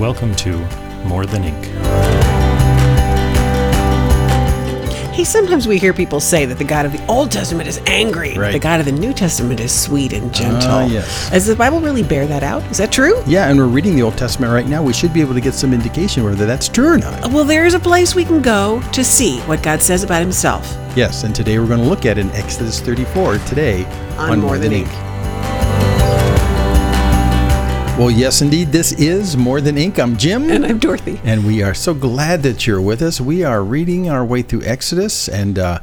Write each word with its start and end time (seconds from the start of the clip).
Welcome 0.00 0.34
to 0.36 0.56
More 1.04 1.24
Than 1.24 1.44
Ink. 1.44 1.66
Hey, 5.14 5.22
sometimes 5.22 5.68
we 5.68 5.78
hear 5.78 5.92
people 5.94 6.18
say 6.18 6.44
that 6.46 6.58
the 6.58 6.64
God 6.64 6.84
of 6.84 6.90
the 6.90 7.06
Old 7.06 7.30
Testament 7.30 7.68
is 7.68 7.80
angry. 7.86 8.36
Right. 8.36 8.50
The 8.50 8.58
God 8.58 8.80
of 8.80 8.86
the 8.86 8.92
New 8.92 9.12
Testament 9.12 9.60
is 9.60 9.72
sweet 9.72 10.12
and 10.12 10.34
gentle. 10.34 10.68
Ah, 10.68 10.84
yes. 10.86 11.30
Does 11.30 11.46
the 11.46 11.54
Bible 11.54 11.80
really 11.80 12.02
bear 12.02 12.26
that 12.26 12.42
out? 12.42 12.64
Is 12.72 12.78
that 12.78 12.90
true? 12.90 13.22
Yeah, 13.24 13.48
and 13.48 13.56
we're 13.56 13.68
reading 13.68 13.94
the 13.94 14.02
Old 14.02 14.18
Testament 14.18 14.52
right 14.52 14.66
now. 14.66 14.82
We 14.82 14.92
should 14.92 15.12
be 15.12 15.20
able 15.20 15.34
to 15.34 15.40
get 15.40 15.54
some 15.54 15.72
indication 15.72 16.24
whether 16.24 16.44
that's 16.44 16.68
true 16.68 16.94
or 16.94 16.98
not. 16.98 17.30
Well, 17.30 17.44
there 17.44 17.64
is 17.64 17.74
a 17.74 17.80
place 17.80 18.16
we 18.16 18.24
can 18.24 18.42
go 18.42 18.82
to 18.90 19.04
see 19.04 19.38
what 19.42 19.62
God 19.62 19.80
says 19.80 20.02
about 20.02 20.22
himself. 20.22 20.76
Yes, 20.96 21.22
and 21.22 21.32
today 21.32 21.60
we're 21.60 21.68
going 21.68 21.78
to 21.78 21.88
look 21.88 22.04
at 22.04 22.18
in 22.18 22.30
Exodus 22.30 22.80
34 22.80 23.38
today 23.46 23.84
On 24.16 24.40
More 24.40 24.58
Than 24.58 24.72
Ink. 24.72 24.88
Well, 27.96 28.10
yes, 28.10 28.42
indeed, 28.42 28.72
this 28.72 28.90
is 28.90 29.36
More 29.36 29.60
Than 29.60 29.78
Ink. 29.78 30.00
I'm 30.00 30.16
Jim. 30.16 30.50
And 30.50 30.66
I'm 30.66 30.80
Dorothy. 30.80 31.20
And 31.22 31.46
we 31.46 31.62
are 31.62 31.74
so 31.74 31.94
glad 31.94 32.42
that 32.42 32.66
you're 32.66 32.80
with 32.80 33.00
us. 33.00 33.20
We 33.20 33.44
are 33.44 33.62
reading 33.62 34.10
our 34.10 34.24
way 34.24 34.42
through 34.42 34.64
Exodus, 34.64 35.28
and 35.28 35.60
uh, 35.60 35.78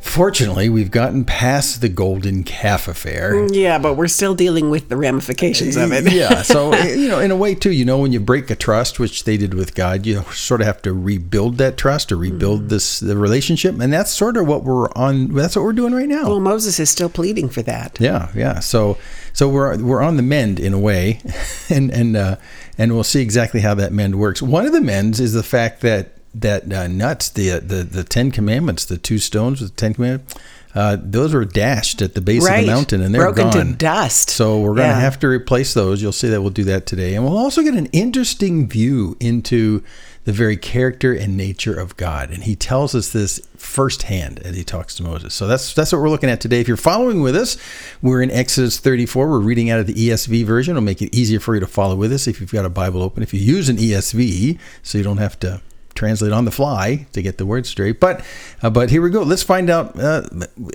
fortunately, 0.00 0.68
we've 0.68 0.90
gotten 0.90 1.24
past 1.24 1.80
the 1.80 1.88
Golden 1.88 2.44
Calf 2.44 2.88
affair. 2.88 3.46
Yeah, 3.52 3.78
but 3.78 3.94
we're 3.94 4.08
still 4.08 4.34
dealing 4.34 4.70
with 4.70 4.88
the 4.88 4.96
ramifications 4.96 5.76
of 5.76 5.92
it. 5.92 6.12
yeah. 6.12 6.42
So, 6.42 6.74
you 6.84 7.08
know, 7.08 7.20
in 7.20 7.30
a 7.30 7.36
way, 7.36 7.54
too, 7.54 7.70
you 7.70 7.84
know, 7.84 7.98
when 7.98 8.12
you 8.12 8.20
break 8.20 8.50
a 8.50 8.56
trust, 8.56 8.98
which 8.98 9.24
they 9.24 9.36
did 9.36 9.54
with 9.54 9.74
God, 9.74 10.06
you 10.06 10.22
sort 10.32 10.60
of 10.60 10.66
have 10.66 10.82
to 10.82 10.92
rebuild 10.92 11.58
that 11.58 11.76
trust 11.76 12.10
or 12.10 12.16
rebuild 12.16 12.68
this 12.68 13.00
the 13.00 13.16
relationship. 13.16 13.78
And 13.80 13.92
that's 13.92 14.10
sort 14.10 14.36
of 14.36 14.46
what 14.46 14.64
we're 14.64 14.90
on. 14.92 15.34
That's 15.34 15.56
what 15.56 15.64
we're 15.64 15.72
doing 15.72 15.94
right 15.94 16.08
now. 16.08 16.28
well, 16.28 16.40
Moses 16.40 16.80
is 16.80 16.90
still 16.90 17.10
pleading 17.10 17.48
for 17.48 17.62
that. 17.62 17.98
Yeah, 18.00 18.30
yeah. 18.34 18.60
So, 18.60 18.98
so 19.32 19.48
we're 19.48 19.76
we're 19.82 20.02
on 20.02 20.16
the 20.16 20.22
mend 20.22 20.58
in 20.60 20.72
a 20.72 20.78
way, 20.78 21.20
and 21.70 21.90
and 21.90 22.16
uh, 22.16 22.36
and 22.78 22.92
we'll 22.92 23.04
see 23.04 23.22
exactly 23.22 23.60
how 23.60 23.74
that 23.74 23.92
mend 23.92 24.18
works. 24.18 24.40
One 24.42 24.66
of 24.66 24.72
the 24.72 24.80
mends 24.80 25.20
is 25.20 25.32
the 25.32 25.42
fact 25.42 25.82
that 25.82 26.12
that 26.34 26.72
uh, 26.72 26.86
nuts 26.86 27.28
the 27.28 27.58
the 27.60 27.82
the 27.84 28.04
Ten 28.04 28.30
Commandments, 28.30 28.84
the 28.84 28.98
two 28.98 29.18
stones 29.18 29.60
with 29.60 29.70
the 29.70 29.76
Ten 29.76 29.94
Commandments, 29.94 30.34
uh, 30.74 30.96
those 31.00 31.34
were 31.34 31.44
dashed 31.44 32.00
at 32.02 32.14
the 32.14 32.20
base 32.20 32.44
Right. 32.46 32.60
of 32.60 32.66
the 32.66 32.72
mountain, 32.72 33.02
and 33.02 33.14
they're 33.14 33.32
Broken 33.32 33.50
to 33.50 33.72
dust. 33.76 34.30
So 34.30 34.60
we're 34.60 34.74
going 34.76 34.88
to 34.88 34.94
Yeah. 34.94 35.00
have 35.00 35.18
to 35.20 35.26
replace 35.28 35.74
those. 35.74 36.00
You'll 36.00 36.12
see 36.12 36.28
that 36.28 36.40
we'll 36.42 36.50
do 36.50 36.64
that 36.64 36.86
today, 36.86 37.14
and 37.14 37.24
we'll 37.24 37.36
also 37.38 37.62
get 37.62 37.74
an 37.74 37.86
interesting 37.86 38.68
view 38.68 39.16
into 39.18 39.82
the 40.24 40.32
very 40.32 40.56
character 40.56 41.12
and 41.14 41.34
nature 41.36 41.74
of 41.74 41.96
God. 41.96 42.30
And 42.30 42.44
he 42.44 42.54
tells 42.54 42.94
us 42.94 43.08
this 43.08 43.40
firsthand 43.56 44.38
as 44.44 44.54
he 44.54 44.62
talks 44.62 44.94
to 44.96 45.02
Moses. 45.02 45.32
So 45.34 45.46
that's 45.46 45.72
that's 45.74 45.92
what 45.92 46.00
we're 46.00 46.10
looking 46.10 46.28
at 46.30 46.40
today. 46.42 46.60
If 46.60 46.68
you're 46.68 46.76
following 46.76 47.20
with 47.22 47.34
us, 47.34 47.56
we're 48.02 48.20
in 48.22 48.30
Exodus 48.30 48.78
34. 48.78 49.28
We're 49.28 49.38
reading 49.40 49.70
out 49.70 49.80
of 49.80 49.86
the 49.86 49.94
ESV 49.94 50.44
version. 50.44 50.72
It'll 50.72 50.82
make 50.84 51.00
it 51.02 51.12
easier 51.16 51.40
for 51.40 51.54
you 51.54 51.60
to 51.60 51.66
follow 51.66 51.96
with 51.96 52.12
us 52.12 52.28
if 52.28 52.40
you've 52.40 52.52
got 52.52 52.64
a 52.66 52.70
Bible 52.70 53.02
open. 53.02 53.22
If 53.22 53.32
you 53.32 53.40
use 53.40 53.68
an 53.70 53.78
ESV, 53.78 54.58
so 54.82 54.98
you 54.98 55.04
don't 55.04 55.16
have 55.18 55.40
to 55.40 55.62
translate 56.00 56.32
on 56.32 56.46
the 56.46 56.50
fly 56.50 57.06
to 57.12 57.20
get 57.20 57.36
the 57.36 57.44
words 57.44 57.68
straight. 57.68 58.00
But 58.00 58.24
uh, 58.62 58.70
but 58.70 58.88
here 58.90 59.02
we 59.02 59.10
go. 59.10 59.22
Let's 59.22 59.42
find 59.42 59.68
out 59.68 59.98
uh, 60.00 60.22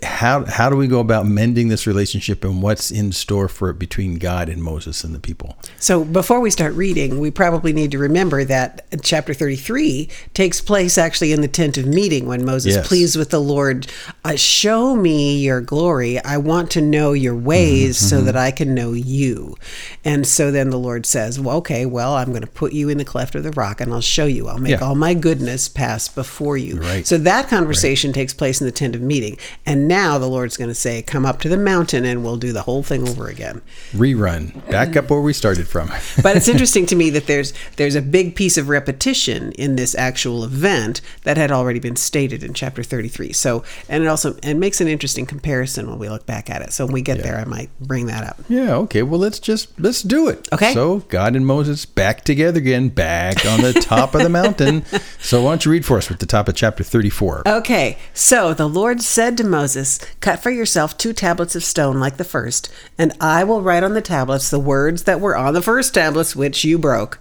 how 0.04 0.46
how 0.46 0.70
do 0.70 0.76
we 0.78 0.88
go 0.88 1.00
about 1.00 1.26
mending 1.26 1.70
this 1.70 1.88
relationship 1.88 2.44
and 2.46 2.62
what's 2.62 2.92
in 2.92 3.12
store 3.12 3.48
for 3.48 3.72
it 3.72 3.80
between 3.80 4.20
God 4.20 4.50
and 4.50 4.62
Moses 4.62 5.04
and 5.04 5.16
the 5.16 5.20
people. 5.20 5.58
So 5.80 6.04
before 6.06 6.40
we 6.40 6.52
start 6.52 6.74
reading, 6.76 7.20
we 7.20 7.32
probably 7.32 7.74
need 7.74 7.90
to 7.92 7.98
remember 7.98 8.44
that 8.46 8.86
chapter 9.02 9.34
33 9.34 10.08
takes 10.36 10.62
place 10.62 10.98
actually 10.98 11.32
in 11.32 11.42
the 11.42 11.48
tent 11.48 11.78
of 11.78 11.86
meeting 11.88 12.28
when 12.28 12.46
Moses 12.46 12.76
Yes. 12.76 12.88
pleads 12.88 13.18
with 13.18 13.32
the 13.32 13.42
Lord, 13.42 13.88
uh, 14.24 14.36
Show 14.36 14.96
me 14.96 15.40
your 15.40 15.60
glory. 15.62 16.20
I 16.24 16.38
want 16.38 16.70
to 16.72 16.82
know 16.82 17.14
your 17.14 17.36
ways 17.36 17.98
so 17.98 18.18
Mm-hmm, 18.18 18.26
that 18.28 18.36
I 18.38 18.52
can 18.52 18.76
know 18.76 18.94
you. 18.94 19.56
And 20.04 20.26
so 20.28 20.52
then 20.52 20.70
the 20.70 20.78
Lord 20.78 21.06
says, 21.08 21.40
Well, 21.40 21.58
okay, 21.58 21.86
well, 21.88 22.14
I'm 22.16 22.30
going 22.30 22.42
to 22.42 22.48
put 22.48 22.74
you 22.74 22.90
in 22.90 22.98
the 23.00 23.06
cleft 23.06 23.34
of 23.36 23.44
the 23.44 23.52
rock 23.52 23.82
and 23.82 23.92
I'll 23.92 24.02
show 24.02 24.26
you. 24.28 24.48
I'll 24.48 24.60
make 24.60 24.80
Yeah. 24.80 24.86
all 24.86 24.94
my 24.96 25.15
goodness 25.20 25.68
pass 25.68 26.08
before 26.08 26.58
you. 26.58 26.78
Right. 26.78 27.06
So 27.06 27.18
that 27.18 27.50
conversation 27.50 28.14
takes 28.14 28.34
place 28.34 28.62
in 28.62 28.66
the 28.66 28.72
tent 28.72 28.96
of 28.96 29.02
meeting. 29.02 29.38
And 29.66 29.88
now 29.88 30.18
the 30.18 30.28
Lord's 30.28 30.58
going 30.58 30.70
to 30.70 30.76
say, 30.76 31.02
Come 31.02 31.26
up 31.26 31.40
to 31.42 31.50
the 31.50 31.58
mountain 31.58 32.06
and 32.06 32.24
we'll 32.24 32.38
do 32.38 32.54
the 32.54 32.64
whole 32.64 32.84
thing 32.84 33.08
over 33.08 33.28
again. 33.28 33.62
Rerun. 33.92 34.70
Back 34.70 34.96
up 34.96 35.10
where 35.10 35.22
we 35.22 35.34
started 35.34 35.68
from. 35.68 35.90
but 36.24 36.36
it's 36.36 36.48
interesting 36.48 36.86
to 36.88 36.96
me 36.96 37.10
that 37.12 37.28
there's 37.28 37.54
there's 37.76 37.96
a 37.96 38.02
big 38.02 38.36
piece 38.36 38.58
of 38.58 38.70
repetition 38.70 39.52
in 39.54 39.76
this 39.76 39.96
actual 39.96 40.44
event 40.44 41.02
that 41.24 41.38
had 41.38 41.52
already 41.52 41.80
been 41.80 41.96
stated 41.96 42.44
in 42.44 42.54
chapter 42.54 42.84
33 42.84 43.34
so 43.34 43.64
and 43.90 44.04
it 44.04 44.08
also 44.08 44.36
it 44.44 44.56
makes 44.56 44.82
an 44.82 44.88
interesting 44.88 45.26
comparison 45.26 45.90
when 45.90 46.00
we 46.00 46.10
look 46.10 46.26
back 46.26 46.50
at 46.50 46.62
it 46.62 46.72
so 46.72 46.86
when 46.86 46.94
we 46.94 47.02
get 47.02 47.22
there 47.22 47.38
i 47.38 47.46
might 47.46 47.70
bring 47.80 48.06
that 48.06 48.24
up 48.24 48.40
yeah, 48.48 48.76
okay. 48.76 49.04
Well, 49.04 49.20
let's 49.20 49.40
just 49.40 49.78
let's 49.80 50.02
do 50.02 50.28
it. 50.28 50.48
Okay. 50.54 50.74
So, 50.74 51.00
God 51.10 51.36
and 51.36 51.46
Moses 51.46 51.86
back 51.86 52.24
together 52.24 52.60
again, 52.60 52.90
back 52.90 53.46
on 53.46 53.62
the 53.62 53.74
top 53.74 54.16
of 54.16 54.22
the 54.22 54.30
mountain. 54.30 54.86
So, 55.26 55.42
why 55.42 55.52
don't 55.52 55.66
you 55.66 55.72
read 55.72 55.86
for 55.86 55.98
us 55.98 56.12
at 56.12 56.20
the 56.20 56.28
top 56.28 56.48
of 56.48 56.56
chapter 56.56 56.84
34? 56.84 57.48
Okay, 57.48 57.98
so 58.14 58.54
the 58.54 58.70
Lord 58.70 59.02
said 59.02 59.36
to 59.38 59.44
Moses, 59.44 59.98
Cut 60.20 60.40
for 60.40 60.52
yourself 60.52 60.96
two 60.96 61.14
tablets 61.14 61.56
of 61.56 61.64
stone 61.64 62.00
like 62.00 62.18
the 62.18 62.24
first, 62.24 62.72
and 62.96 63.12
I 63.20 63.44
will 63.44 63.64
write 63.64 63.82
on 63.82 63.96
the 63.96 64.04
tablets 64.04 64.52
the 64.52 64.60
words 64.60 65.06
that 65.06 65.20
were 65.20 65.36
on 65.36 65.56
the 65.56 65.64
first 65.64 65.96
tablets 65.96 66.36
which 66.36 66.64
you 66.64 66.78
broke. 66.78 67.20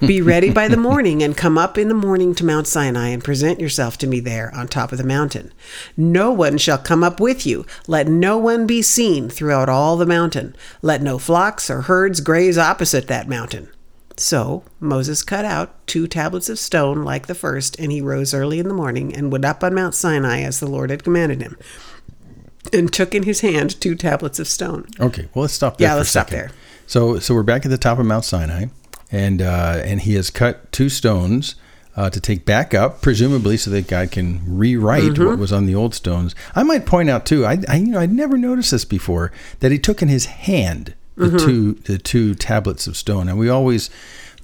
Be 0.00 0.22
ready 0.22 0.50
by 0.50 0.66
the 0.66 0.76
morning, 0.78 1.22
and 1.22 1.36
come 1.36 1.58
up 1.58 1.76
in 1.76 1.88
the 1.88 1.94
morning 1.94 2.34
to 2.36 2.44
Mount 2.44 2.66
Sinai, 2.66 3.08
and 3.08 3.22
present 3.22 3.60
yourself 3.60 3.98
to 3.98 4.06
me 4.06 4.20
there 4.20 4.50
on 4.54 4.66
top 4.66 4.90
of 4.90 4.96
the 4.96 5.04
mountain. 5.04 5.52
No 5.94 6.32
one 6.32 6.56
shall 6.56 6.78
come 6.78 7.04
up 7.04 7.20
with 7.20 7.44
you. 7.44 7.66
Let 7.86 8.08
no 8.08 8.38
one 8.38 8.66
be 8.66 8.80
seen 8.80 9.28
throughout 9.28 9.68
all 9.68 9.98
the 9.98 10.06
mountain. 10.06 10.56
Let 10.80 11.02
no 11.02 11.18
flocks 11.18 11.68
or 11.68 11.82
herds 11.82 12.20
graze 12.20 12.56
opposite 12.56 13.08
that 13.08 13.28
mountain. 13.28 13.68
So 14.16 14.62
Moses 14.78 15.22
cut 15.22 15.44
out 15.44 15.86
two 15.86 16.06
tablets 16.06 16.48
of 16.48 16.58
stone 16.58 17.02
like 17.02 17.26
the 17.26 17.34
first, 17.34 17.78
and 17.78 17.90
he 17.90 18.00
rose 18.00 18.34
early 18.34 18.58
in 18.58 18.68
the 18.68 18.74
morning 18.74 19.14
and 19.14 19.32
went 19.32 19.44
up 19.44 19.64
on 19.64 19.74
Mount 19.74 19.94
Sinai 19.94 20.40
as 20.42 20.60
the 20.60 20.66
Lord 20.66 20.90
had 20.90 21.02
commanded 21.02 21.40
him, 21.40 21.56
and 22.72 22.92
took 22.92 23.14
in 23.14 23.22
his 23.24 23.40
hand 23.40 23.80
two 23.80 23.94
tablets 23.94 24.38
of 24.38 24.46
stone. 24.48 24.86
Okay, 25.00 25.28
well 25.34 25.42
let's 25.42 25.54
stop 25.54 25.78
there. 25.78 25.88
Yeah, 25.88 25.94
for 25.94 25.98
let's 25.98 26.08
a 26.08 26.12
stop 26.12 26.28
there. 26.30 26.50
So, 26.86 27.18
so 27.18 27.34
we're 27.34 27.42
back 27.42 27.64
at 27.64 27.70
the 27.70 27.78
top 27.78 27.98
of 27.98 28.06
Mount 28.06 28.24
Sinai, 28.24 28.66
and 29.10 29.40
uh, 29.40 29.80
and 29.84 30.02
he 30.02 30.14
has 30.14 30.30
cut 30.30 30.70
two 30.72 30.88
stones 30.90 31.54
uh, 31.96 32.10
to 32.10 32.20
take 32.20 32.44
back 32.44 32.74
up, 32.74 33.00
presumably 33.02 33.56
so 33.56 33.70
that 33.70 33.86
God 33.88 34.10
can 34.10 34.42
rewrite 34.46 35.02
Mm-hmm. 35.04 35.24
what 35.26 35.38
was 35.38 35.52
on 35.52 35.66
the 35.66 35.74
old 35.74 35.94
stones. 35.94 36.34
I 36.54 36.62
might 36.62 36.86
point 36.86 37.08
out 37.10 37.24
too, 37.26 37.44
I, 37.46 37.58
I 37.68 37.76
you 37.76 37.86
know 37.92 38.00
I'd 38.00 38.12
never 38.12 38.36
noticed 38.36 38.70
this 38.72 38.84
before 38.84 39.32
that 39.60 39.72
he 39.72 39.78
took 39.78 40.02
in 40.02 40.08
his 40.08 40.26
hand 40.26 40.94
the 41.16 41.26
Mm-hmm. 41.26 41.36
two 41.38 41.72
the 41.74 41.98
two 41.98 42.34
tablets 42.34 42.86
of 42.86 42.96
stone, 42.96 43.28
and 43.28 43.38
we 43.38 43.48
always. 43.48 43.90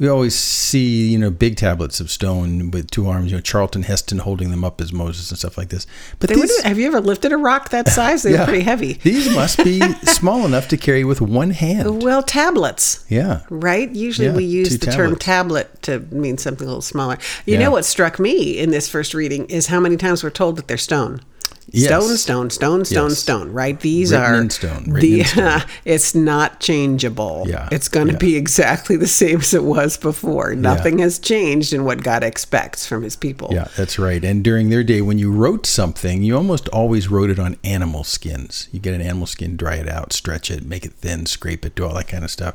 We 0.00 0.06
always 0.06 0.32
see, 0.36 1.08
you 1.08 1.18
know, 1.18 1.28
big 1.28 1.56
tablets 1.56 1.98
of 1.98 2.08
stone 2.08 2.70
with 2.70 2.88
two 2.88 3.08
arms. 3.08 3.32
You 3.32 3.38
know, 3.38 3.40
Charlton 3.40 3.82
Heston 3.82 4.18
holding 4.18 4.52
them 4.52 4.62
up 4.62 4.80
as 4.80 4.92
Moses 4.92 5.32
and 5.32 5.38
stuff 5.40 5.58
like 5.58 5.70
this. 5.70 5.88
But 6.20 6.28
They 6.28 6.36
these, 6.36 6.62
have 6.62 6.78
you 6.78 6.86
ever 6.86 7.00
lifted 7.00 7.32
a 7.32 7.36
rock 7.36 7.70
that 7.70 7.88
size? 7.98 8.22
They're 8.22 8.34
yeah, 8.34 8.44
pretty 8.44 8.60
heavy. 8.62 8.92
These 8.92 9.34
must 9.34 9.58
be 9.64 9.80
small 10.04 10.46
enough 10.46 10.68
to 10.68 10.76
carry 10.76 11.02
with 11.02 11.20
one 11.20 11.50
hand. 11.50 12.04
Well, 12.04 12.22
tablets. 12.22 13.04
Yeah. 13.08 13.40
Right? 13.50 13.90
Usually 13.92 14.28
Yeah, 14.28 14.36
we 14.36 14.44
use 14.44 14.78
the 14.78 14.86
term 14.86 15.16
tablet 15.16 15.82
to 15.82 15.98
mean 16.12 16.38
something 16.38 16.64
a 16.64 16.68
little 16.70 16.80
smaller. 16.80 17.18
You 17.44 17.54
Yeah. 17.54 17.64
know 17.64 17.72
what 17.72 17.84
struck 17.84 18.20
me 18.20 18.56
in 18.56 18.70
this 18.70 18.88
first 18.88 19.14
reading 19.14 19.46
is 19.46 19.66
how 19.66 19.80
many 19.80 19.96
times 19.96 20.22
we're 20.22 20.30
told 20.30 20.54
that 20.58 20.68
they're 20.68 20.76
stone. 20.76 21.22
Yes. 21.70 21.88
Stone, 21.88 22.16
stone, 22.16 22.50
stone, 22.50 22.84
stone, 22.86 23.08
Yes. 23.10 23.18
stone, 23.18 23.52
right? 23.52 23.78
These 23.78 24.10
Written 24.12 24.26
are 24.26 24.40
in 24.40 24.50
stone, 24.50 24.84
written 24.88 25.00
the 25.10 25.20
in 25.20 25.26
stone. 25.26 25.62
it's 25.84 26.14
not 26.14 26.60
changeable. 26.60 27.44
Yeah, 27.46 27.68
It's 27.70 27.88
going 27.88 28.06
to 28.06 28.14
yeah. 28.14 28.18
be 28.18 28.36
exactly 28.36 28.96
the 28.96 29.06
same 29.06 29.40
as 29.40 29.52
it 29.52 29.64
was 29.64 29.98
before. 29.98 30.54
Nothing 30.54 30.98
has 31.00 31.18
changed 31.18 31.72
in 31.74 31.84
what 31.84 32.02
God 32.02 32.22
expects 32.24 32.86
from 32.86 33.02
his 33.02 33.16
people. 33.16 33.50
Yeah, 33.52 33.68
that's 33.76 33.98
right. 33.98 34.24
And 34.24 34.42
during 34.42 34.70
their 34.70 34.82
day, 34.82 35.02
when 35.02 35.18
you 35.18 35.30
wrote 35.30 35.66
something, 35.66 36.22
you 36.22 36.36
almost 36.36 36.68
always 36.70 37.08
wrote 37.08 37.28
it 37.28 37.38
on 37.38 37.56
animal 37.62 38.02
skins. 38.02 38.68
You 38.72 38.80
get 38.80 38.94
an 38.94 39.02
animal 39.02 39.26
skin, 39.26 39.56
dry 39.56 39.74
it 39.74 39.88
out, 39.88 40.12
stretch 40.14 40.50
it, 40.50 40.64
make 40.64 40.86
it 40.86 40.92
thin, 40.94 41.26
scrape 41.26 41.66
it, 41.66 41.74
do 41.74 41.84
all 41.84 41.94
that 41.94 42.08
kind 42.08 42.24
of 42.24 42.30
stuff. 42.30 42.54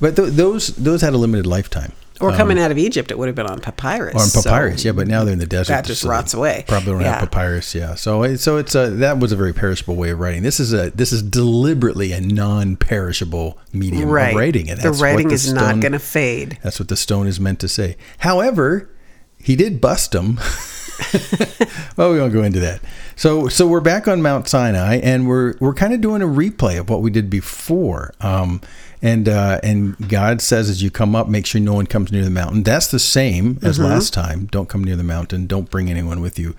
But 0.00 0.16
th- 0.16 0.32
those 0.32 0.68
those 0.76 1.00
had 1.00 1.14
a 1.14 1.18
limited 1.18 1.46
lifetime. 1.46 1.92
Or 2.32 2.36
coming 2.36 2.58
out 2.58 2.70
of 2.70 2.78
Egypt, 2.78 3.10
it 3.10 3.18
would 3.18 3.28
have 3.28 3.34
been 3.34 3.46
on 3.46 3.60
papyrus. 3.60 4.14
or 4.14 4.20
on 4.20 4.26
so 4.26 4.42
papyrus. 4.42 4.84
yeah, 4.84 4.92
but 4.92 5.06
now 5.06 5.24
they're 5.24 5.32
in 5.32 5.38
the 5.38 5.46
desert. 5.46 5.72
that 5.72 5.84
just 5.84 6.02
so 6.02 6.08
rots 6.08 6.34
away. 6.34 6.64
Probably 6.66 6.92
don't 6.92 7.00
Yeah. 7.02 7.20
have 7.20 7.30
papyrus. 7.30 7.74
Yeah. 7.74 7.94
So 7.94 8.36
so 8.36 8.56
it's 8.56 8.74
a 8.74 8.90
that 8.90 9.18
was 9.18 9.32
a 9.32 9.36
very 9.36 9.52
perishable 9.52 9.96
way 9.96 10.10
of 10.10 10.18
writing. 10.18 10.42
This 10.42 10.60
is 10.60 10.72
a 10.72 10.90
this 10.90 11.12
is 11.12 11.22
deliberately 11.22 12.12
a 12.12 12.20
non-perishable 12.20 13.58
medium 13.72 14.08
right. 14.08 14.30
of 14.30 14.36
writing, 14.36 14.70
and 14.70 14.80
the 14.80 14.92
writing 14.92 15.28
the 15.28 15.34
is 15.34 15.52
not 15.52 15.80
going 15.80 15.92
to 15.92 15.98
fade. 15.98 16.58
That's 16.62 16.78
what 16.78 16.88
the 16.88 16.96
stone 16.96 17.26
is 17.26 17.40
meant 17.40 17.60
to 17.60 17.68
say. 17.68 17.96
However, 18.18 18.90
he 19.38 19.56
did 19.56 19.80
bust 19.80 20.14
him. 20.14 20.38
well, 21.96 22.12
we 22.12 22.18
won't 22.18 22.32
go 22.32 22.42
into 22.42 22.60
that. 22.60 22.80
So, 23.16 23.48
so 23.48 23.66
we're 23.66 23.80
back 23.80 24.08
on 24.08 24.22
Mount 24.22 24.48
Sinai, 24.48 24.96
and 24.96 25.28
we're 25.28 25.54
we're 25.60 25.74
kind 25.74 25.92
of 25.92 26.00
doing 26.00 26.22
a 26.22 26.26
replay 26.26 26.78
of 26.78 26.88
what 26.88 27.02
we 27.02 27.10
did 27.10 27.28
before. 27.30 28.14
Um, 28.20 28.60
and 29.04 29.28
uh, 29.28 29.60
and 29.62 30.08
God 30.08 30.40
says, 30.40 30.70
as 30.70 30.82
you 30.82 30.90
come 30.90 31.14
up, 31.14 31.28
make 31.28 31.44
sure 31.44 31.60
no 31.60 31.74
one 31.74 31.86
comes 31.86 32.10
near 32.10 32.24
the 32.24 32.30
mountain. 32.30 32.62
That's 32.62 32.90
the 32.90 32.98
same 32.98 33.58
as 33.62 33.78
last 33.78 34.14
time. 34.14 34.46
Don't 34.46 34.66
come 34.66 34.82
near 34.82 34.96
the 34.96 35.04
mountain. 35.04 35.46
Don't 35.46 35.70
bring 35.70 35.90
anyone 35.90 36.22
with 36.22 36.38
you. 36.38 36.56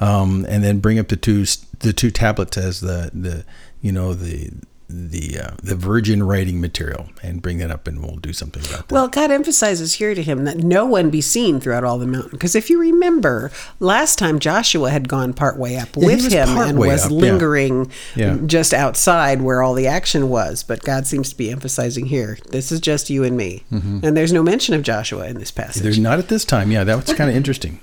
Um, 0.00 0.46
and 0.48 0.64
then 0.64 0.80
bring 0.80 0.98
up 0.98 1.08
the 1.08 1.16
two 1.16 1.44
the 1.80 1.92
two 1.92 2.10
tablets 2.10 2.56
as 2.56 2.80
the 2.80 3.10
the 3.12 3.44
you 3.82 3.92
know 3.92 4.14
the 4.14 4.50
the 4.92 5.38
uh, 5.38 5.50
the 5.62 5.74
virgin 5.74 6.22
writing 6.22 6.60
material, 6.60 7.08
and 7.22 7.40
bring 7.40 7.58
that 7.58 7.70
up, 7.70 7.88
and 7.88 8.02
we'll 8.02 8.16
do 8.16 8.32
something 8.32 8.62
about 8.66 8.88
that. 8.88 8.94
Well, 8.94 9.08
God 9.08 9.30
emphasizes 9.30 9.94
here 9.94 10.14
to 10.14 10.22
him 10.22 10.44
that 10.44 10.58
no 10.58 10.84
one 10.84 11.08
be 11.10 11.20
seen 11.20 11.60
throughout 11.60 11.84
all 11.84 11.98
the 11.98 12.06
mountain. 12.06 12.30
Because 12.32 12.54
if 12.54 12.68
you 12.68 12.78
remember, 12.80 13.50
last 13.80 14.18
time 14.18 14.38
Joshua 14.38 14.90
had 14.90 15.08
gone 15.08 15.32
part 15.32 15.56
way 15.58 15.76
up 15.76 15.94
he 15.94 16.04
with 16.04 16.30
him 16.30 16.48
and 16.58 16.78
was 16.78 17.06
up, 17.06 17.10
lingering 17.10 17.90
Yeah. 18.14 18.38
just 18.46 18.74
outside 18.74 19.40
where 19.42 19.62
all 19.62 19.74
the 19.74 19.86
action 19.86 20.28
was. 20.28 20.62
But 20.62 20.82
God 20.82 21.06
seems 21.06 21.30
to 21.30 21.36
be 21.36 21.50
emphasizing 21.50 22.06
here, 22.06 22.38
this 22.50 22.70
is 22.70 22.80
just 22.80 23.08
you 23.10 23.24
and 23.24 23.36
me. 23.36 23.64
And 23.70 24.16
there's 24.16 24.32
no 24.32 24.42
mention 24.42 24.74
of 24.74 24.82
Joshua 24.82 25.26
in 25.26 25.38
this 25.38 25.50
passage. 25.50 25.76
Mm-hmm. 25.76 25.82
There's 25.84 25.98
not 25.98 26.18
at 26.18 26.28
this 26.28 26.44
time. 26.44 26.70
Yeah, 26.70 26.84
that 26.84 26.96
was 27.06 27.14
kind 27.16 27.30
of 27.30 27.36
interesting. 27.36 27.80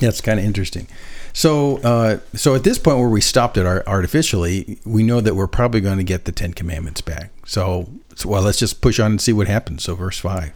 Yeah, 0.00 0.08
it's 0.08 0.20
kind 0.22 0.38
of 0.38 0.46
interesting. 0.46 0.86
So, 1.32 1.78
uh, 1.78 2.18
so 2.34 2.54
at 2.54 2.64
this 2.64 2.78
point 2.78 2.98
where 2.98 3.08
we 3.08 3.20
stopped 3.20 3.56
it 3.56 3.66
artificially, 3.66 4.78
we 4.84 5.02
know 5.02 5.20
that 5.20 5.34
we're 5.34 5.46
probably 5.46 5.80
going 5.80 5.98
to 5.98 6.04
get 6.04 6.24
the 6.24 6.32
Ten 6.32 6.52
Commandments 6.52 7.00
back. 7.00 7.30
So, 7.46 7.88
so, 8.14 8.28
well, 8.28 8.42
let's 8.42 8.58
just 8.58 8.80
push 8.80 8.98
on 9.00 9.12
and 9.12 9.20
see 9.20 9.32
what 9.32 9.46
happens. 9.46 9.84
So, 9.84 9.94
verse 9.94 10.18
five. 10.18 10.52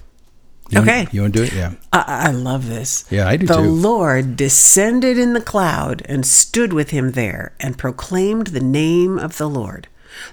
You 0.70 0.78
want- 0.78 0.88
Okay. 0.88 1.06
you 1.12 1.20
want 1.20 1.34
to 1.34 1.38
do 1.40 1.44
it? 1.44 1.52
Yeah. 1.52 1.74
I, 1.92 2.04
I 2.28 2.30
love 2.30 2.68
this. 2.68 3.04
Yeah, 3.10 3.28
I 3.28 3.36
do 3.36 3.46
the 3.46 3.54
too. 3.54 3.62
The 3.62 3.68
Lord 3.68 4.36
descended 4.36 5.18
in 5.18 5.34
the 5.34 5.40
cloud 5.40 6.02
and 6.06 6.24
stood 6.24 6.72
with 6.72 6.90
him 6.90 7.12
there 7.12 7.52
and 7.60 7.76
proclaimed 7.76 8.48
the 8.48 8.60
name 8.60 9.18
of 9.18 9.36
the 9.36 9.48
Lord. 9.48 9.88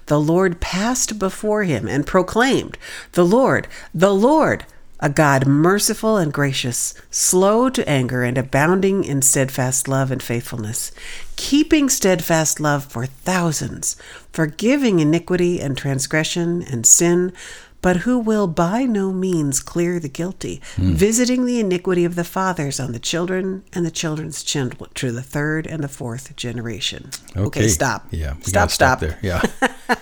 The 0.06 0.20
Lord 0.20 0.62
passed 0.62 1.20
before 1.20 1.64
him 1.64 1.88
and 1.88 2.06
proclaimed, 2.08 2.78
The 3.12 3.26
Lord, 3.26 3.68
the 3.94 4.14
Lord, 4.14 4.66
a 5.02 5.10
God 5.10 5.48
merciful 5.48 6.18
and 6.18 6.32
gracious, 6.32 6.94
slow 7.10 7.70
to 7.70 7.88
anger 7.90 8.24
and 8.24 8.38
abounding 8.38 9.04
in 9.04 9.22
steadfast 9.22 9.88
love 9.88 10.12
and 10.12 10.22
faithfulness, 10.22 10.92
keeping 11.36 11.90
steadfast 11.90 12.60
love 12.60 12.86
for 12.86 13.06
thousands, 13.08 13.96
forgiving 14.32 15.00
iniquity 15.00 15.60
and 15.60 15.78
transgression 15.78 16.62
and 16.62 16.86
sin 16.86 17.34
but 17.82 17.98
who 17.98 18.18
will 18.20 18.48
by 18.48 18.84
no 18.84 19.12
means 19.12 19.60
clear 19.60 20.00
the 20.00 20.10
guilty, 20.10 20.62
Hmm. 20.76 20.94
visiting 20.94 21.46
the 21.46 21.60
iniquity 21.60 22.06
of 22.06 22.16
the 22.16 22.24
fathers 22.24 22.80
on 22.80 22.92
the 22.92 23.00
children 23.00 23.64
and 23.74 23.86
the 23.86 23.92
children's 23.92 24.44
children 24.44 24.88
to 24.96 25.12
the 25.12 25.22
third 25.24 25.66
and 25.68 25.84
the 25.84 25.88
fourth 25.88 26.36
generation. 26.36 27.10
Okay, 27.36 27.68
stop. 27.68 28.08
Yeah, 28.12 28.34
we 28.36 28.44
stop, 28.44 28.70
stop. 28.72 29.00
there. 29.00 29.18
Yeah. 29.22 29.42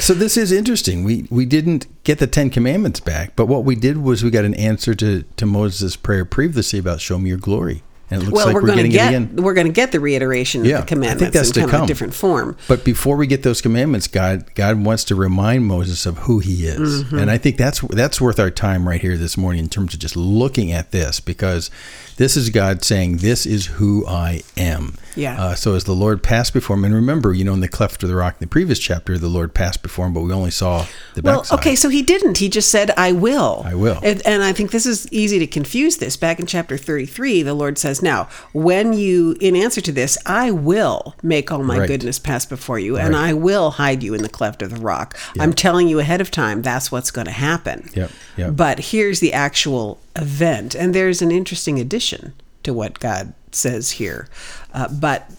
So 0.00 0.14
this 0.14 0.36
is 0.36 0.52
interesting. 0.52 1.02
We 1.02 1.26
we 1.30 1.44
didn't 1.44 1.88
get 2.04 2.20
the 2.20 2.28
Ten 2.28 2.48
Commandments 2.48 3.00
back, 3.00 3.34
but 3.34 3.46
what 3.46 3.64
we 3.64 3.74
did 3.74 3.96
was 3.98 4.22
we 4.22 4.30
got 4.30 4.44
an 4.44 4.54
answer 4.54 4.94
to 4.94 5.24
to 5.36 5.46
Moses' 5.46 5.96
prayer 5.96 6.24
previously 6.24 6.78
about 6.78 7.00
"Show 7.00 7.18
me 7.18 7.30
your 7.30 7.38
glory," 7.38 7.82
and 8.10 8.22
it 8.22 8.24
looks 8.26 8.36
Well, 8.36 8.46
like 8.46 8.54
we're, 8.54 8.62
we're, 8.62 8.66
going 8.68 8.78
to 8.78 8.88
getting 8.88 8.92
get 8.92 9.12
it 9.12 9.16
again. 9.32 9.42
we're 9.44 9.54
going 9.54 9.66
to 9.66 9.72
get 9.72 9.92
the 9.92 10.00
reiteration 10.00 10.64
Yeah, 10.64 10.78
of 10.78 10.82
the 10.82 10.86
think 10.86 10.88
commandments 10.88 11.34
that's 11.34 11.48
in 11.48 11.54
to 11.54 11.60
kind 11.70 11.74
of 11.74 11.82
a 11.82 11.86
different 11.86 12.14
form. 12.14 12.56
But 12.68 12.84
before 12.84 13.16
we 13.16 13.26
get 13.26 13.42
those 13.42 13.60
commandments, 13.60 14.06
God 14.06 14.54
God 14.54 14.82
wants 14.84 15.04
to 15.04 15.14
remind 15.14 15.66
Moses 15.66 16.06
of 16.06 16.18
who 16.18 16.38
He 16.38 16.66
is, 16.66 17.04
Mm-hmm. 17.04 17.18
and 17.18 17.30
I 17.30 17.38
think 17.38 17.56
that's 17.56 17.80
that's 17.80 18.20
worth 18.20 18.38
our 18.40 18.50
time 18.50 18.88
right 18.88 19.00
here 19.00 19.16
this 19.16 19.36
morning 19.36 19.64
in 19.64 19.68
terms 19.68 19.94
of 19.94 20.00
just 20.00 20.16
looking 20.16 20.72
at 20.72 20.90
this 20.90 21.20
because 21.20 21.70
this 22.16 22.36
is 22.36 22.50
God 22.50 22.84
saying, 22.84 23.18
"This 23.18 23.46
is 23.46 23.66
who 23.66 24.06
I 24.06 24.42
am." 24.56 24.94
Yeah. 25.14 25.40
Uh, 25.40 25.54
so 25.56 25.74
as 25.74 25.82
the 25.84 25.94
Lord 25.94 26.22
passed 26.22 26.52
before 26.52 26.76
him, 26.76 26.84
and 26.84 26.94
remember, 26.94 27.32
you 27.34 27.42
know, 27.44 27.52
in 27.52 27.58
the 27.60 27.66
cleft 27.68 28.02
of 28.04 28.08
the 28.08 28.14
rock 28.14 28.34
in 28.34 28.38
the 28.40 28.46
previous 28.46 28.78
chapter, 28.78 29.18
the 29.18 29.26
Lord 29.28 29.52
passed 29.52 29.82
before 29.82 30.06
him, 30.06 30.12
but 30.14 30.20
we 30.20 30.32
only 30.32 30.52
saw 30.52 30.86
the 31.14 31.22
Well, 31.22 31.38
backside. 31.40 31.58
okay, 31.58 31.74
so 31.76 31.88
he 31.88 32.02
didn't. 32.02 32.38
He 32.38 32.48
just 32.48 32.70
said, 32.70 32.92
I 32.96 33.10
will. 33.10 33.62
I 33.66 33.74
will. 33.74 33.98
And, 34.04 34.24
and 34.24 34.44
I 34.44 34.52
think 34.52 34.70
this 34.70 34.86
is 34.86 35.10
easy 35.12 35.40
to 35.40 35.46
confuse 35.48 35.96
this. 35.96 36.16
Back 36.16 36.38
in 36.38 36.46
chapter 36.46 36.76
33, 36.78 37.42
the 37.42 37.54
Lord 37.54 37.78
says, 37.78 37.97
Now, 38.02 38.28
when 38.52 38.92
you, 38.92 39.36
in 39.40 39.54
answer 39.56 39.80
to 39.80 39.92
this, 39.92 40.16
I 40.26 40.50
will 40.50 41.14
make 41.22 41.50
all 41.52 41.62
my 41.62 41.78
Right. 41.80 41.86
goodness 41.88 42.18
pass 42.18 42.44
before 42.46 42.78
you, 42.78 42.96
and 42.96 43.14
Right. 43.14 43.30
I 43.30 43.32
will 43.32 43.72
hide 43.72 44.02
you 44.02 44.14
in 44.14 44.22
the 44.22 44.28
cleft 44.28 44.62
of 44.62 44.70
the 44.70 44.80
rock. 44.80 45.16
I'm 45.38 45.52
telling 45.52 45.88
you 45.88 45.98
ahead 45.98 46.20
of 46.20 46.30
time, 46.30 46.62
that's 46.62 46.90
what's 46.92 47.10
going 47.10 47.26
to 47.26 47.30
happen. 47.32 47.90
Yep, 47.94 48.10
yep. 48.36 48.56
But 48.56 48.78
here's 48.78 49.20
the 49.20 49.32
actual 49.32 49.98
event. 50.16 50.74
And 50.74 50.94
there's 50.94 51.22
an 51.22 51.30
interesting 51.30 51.78
addition 51.78 52.32
to 52.64 52.72
what 52.74 52.98
God 53.00 53.34
says 53.54 53.92
here. 53.92 54.28
Uh, 54.74 54.88
but 54.88 55.30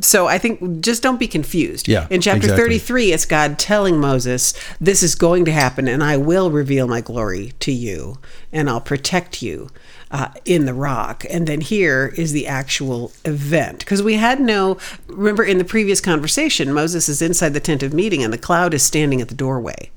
so 0.00 0.26
I 0.26 0.38
think 0.38 0.80
just 0.80 1.02
don't 1.02 1.18
be 1.18 1.28
confused. 1.28 1.88
Yeah, 1.88 2.06
In 2.10 2.20
chapter 2.20 2.46
exactly. 2.46 2.78
33, 2.78 3.12
it's 3.12 3.26
God 3.26 3.58
telling 3.58 3.98
Moses, 3.98 4.54
This 4.80 5.02
is 5.02 5.14
going 5.14 5.44
to 5.46 5.52
happen, 5.52 5.88
and 5.88 6.02
I 6.02 6.16
will 6.16 6.50
reveal 6.50 6.86
my 6.86 7.00
glory 7.00 7.52
to 7.60 7.72
you, 7.72 8.18
and 8.52 8.68
I'll 8.68 8.80
protect 8.80 9.42
you 9.42 9.70
uh, 10.10 10.28
in 10.44 10.66
the 10.66 10.74
rock. 10.74 11.24
And 11.30 11.46
then 11.46 11.60
here 11.60 12.12
is 12.16 12.32
the 12.32 12.46
actual 12.46 13.12
event. 13.24 13.80
Because 13.80 14.02
we 14.02 14.14
had 14.14 14.40
no, 14.40 14.78
remember 15.08 15.42
in 15.42 15.58
the 15.58 15.64
previous 15.64 16.00
conversation, 16.00 16.72
Moses 16.72 17.08
is 17.08 17.20
inside 17.20 17.54
the 17.54 17.60
tent 17.60 17.82
of 17.82 17.92
meeting, 17.92 18.22
and 18.22 18.32
the 18.32 18.38
cloud 18.38 18.74
is 18.74 18.82
standing 18.82 19.20
at 19.20 19.28
the 19.28 19.34
doorway 19.34 19.90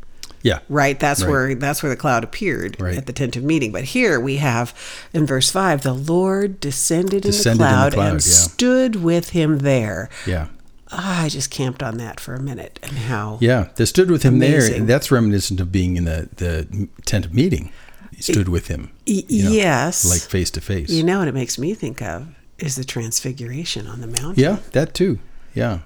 yeah, 0.48 0.60
right 0.70 0.98
that's 1.00 1.22
Right. 1.22 1.30
where 1.32 1.56
that's 1.56 1.82
where 1.84 1.90
the 1.90 1.96
cloud 2.06 2.24
appeared 2.24 2.72
Right. 2.80 2.98
at 2.98 3.06
the 3.06 3.14
tent 3.14 3.36
of 3.36 3.44
meeting 3.44 3.72
but 3.72 3.84
here 3.96 4.20
we 4.20 4.38
have 4.38 4.74
in 5.14 5.26
verse 5.26 5.50
5 5.52 5.82
the 5.84 5.94
lord 5.94 6.60
descended, 6.60 7.24
Descended 7.24 7.62
in, 7.62 7.68
in 7.68 7.74
the 7.80 7.84
the 7.86 7.90
cloud 7.90 7.94
cloud, 7.94 8.12
and 8.14 8.26
yeah. 8.26 8.32
stood 8.48 8.94
with 9.10 9.30
him 9.30 9.60
there 9.60 10.10
yeah. 10.26 10.48
Ah, 10.90 11.24
i 11.26 11.30
just 11.30 11.50
camped 11.52 11.84
on 11.84 11.98
that 11.98 12.20
for 12.20 12.34
a 12.34 12.40
minute 12.42 12.80
and 12.82 12.94
how 13.12 13.38
Yeah, 13.42 13.68
they 13.76 13.86
stood 13.86 14.10
with 14.10 14.24
him 14.24 14.40
there, 14.40 14.64
and 14.74 14.88
that's 14.88 15.12
reminiscent 15.12 15.60
of 15.60 15.70
being 15.72 15.98
in 15.98 16.06
the, 16.06 16.30
the 16.38 16.88
tent 17.06 17.26
of 17.26 17.34
meeting. 17.34 17.72
He 18.16 18.22
stood 18.24 18.48
with 18.50 18.68
him, 18.68 18.92
Y- 19.06 19.24
know, 19.30 19.52
yes 19.52 20.06
like 20.06 20.22
face 20.22 20.50
to 20.52 20.62
face. 20.62 20.90
you 20.90 21.04
know 21.04 21.20
what 21.20 21.28
it 21.28 21.34
makes 21.34 21.58
me 21.60 21.74
think 21.74 22.02
of 22.02 22.28
is 22.58 22.76
the 22.78 22.86
transfiguration 22.86 23.86
on 23.86 24.00
the 24.02 24.08
mountain 24.08 24.42
Yeah, 24.44 24.58
that 24.72 24.94
too. 24.94 25.20
Yeah, 25.54 25.80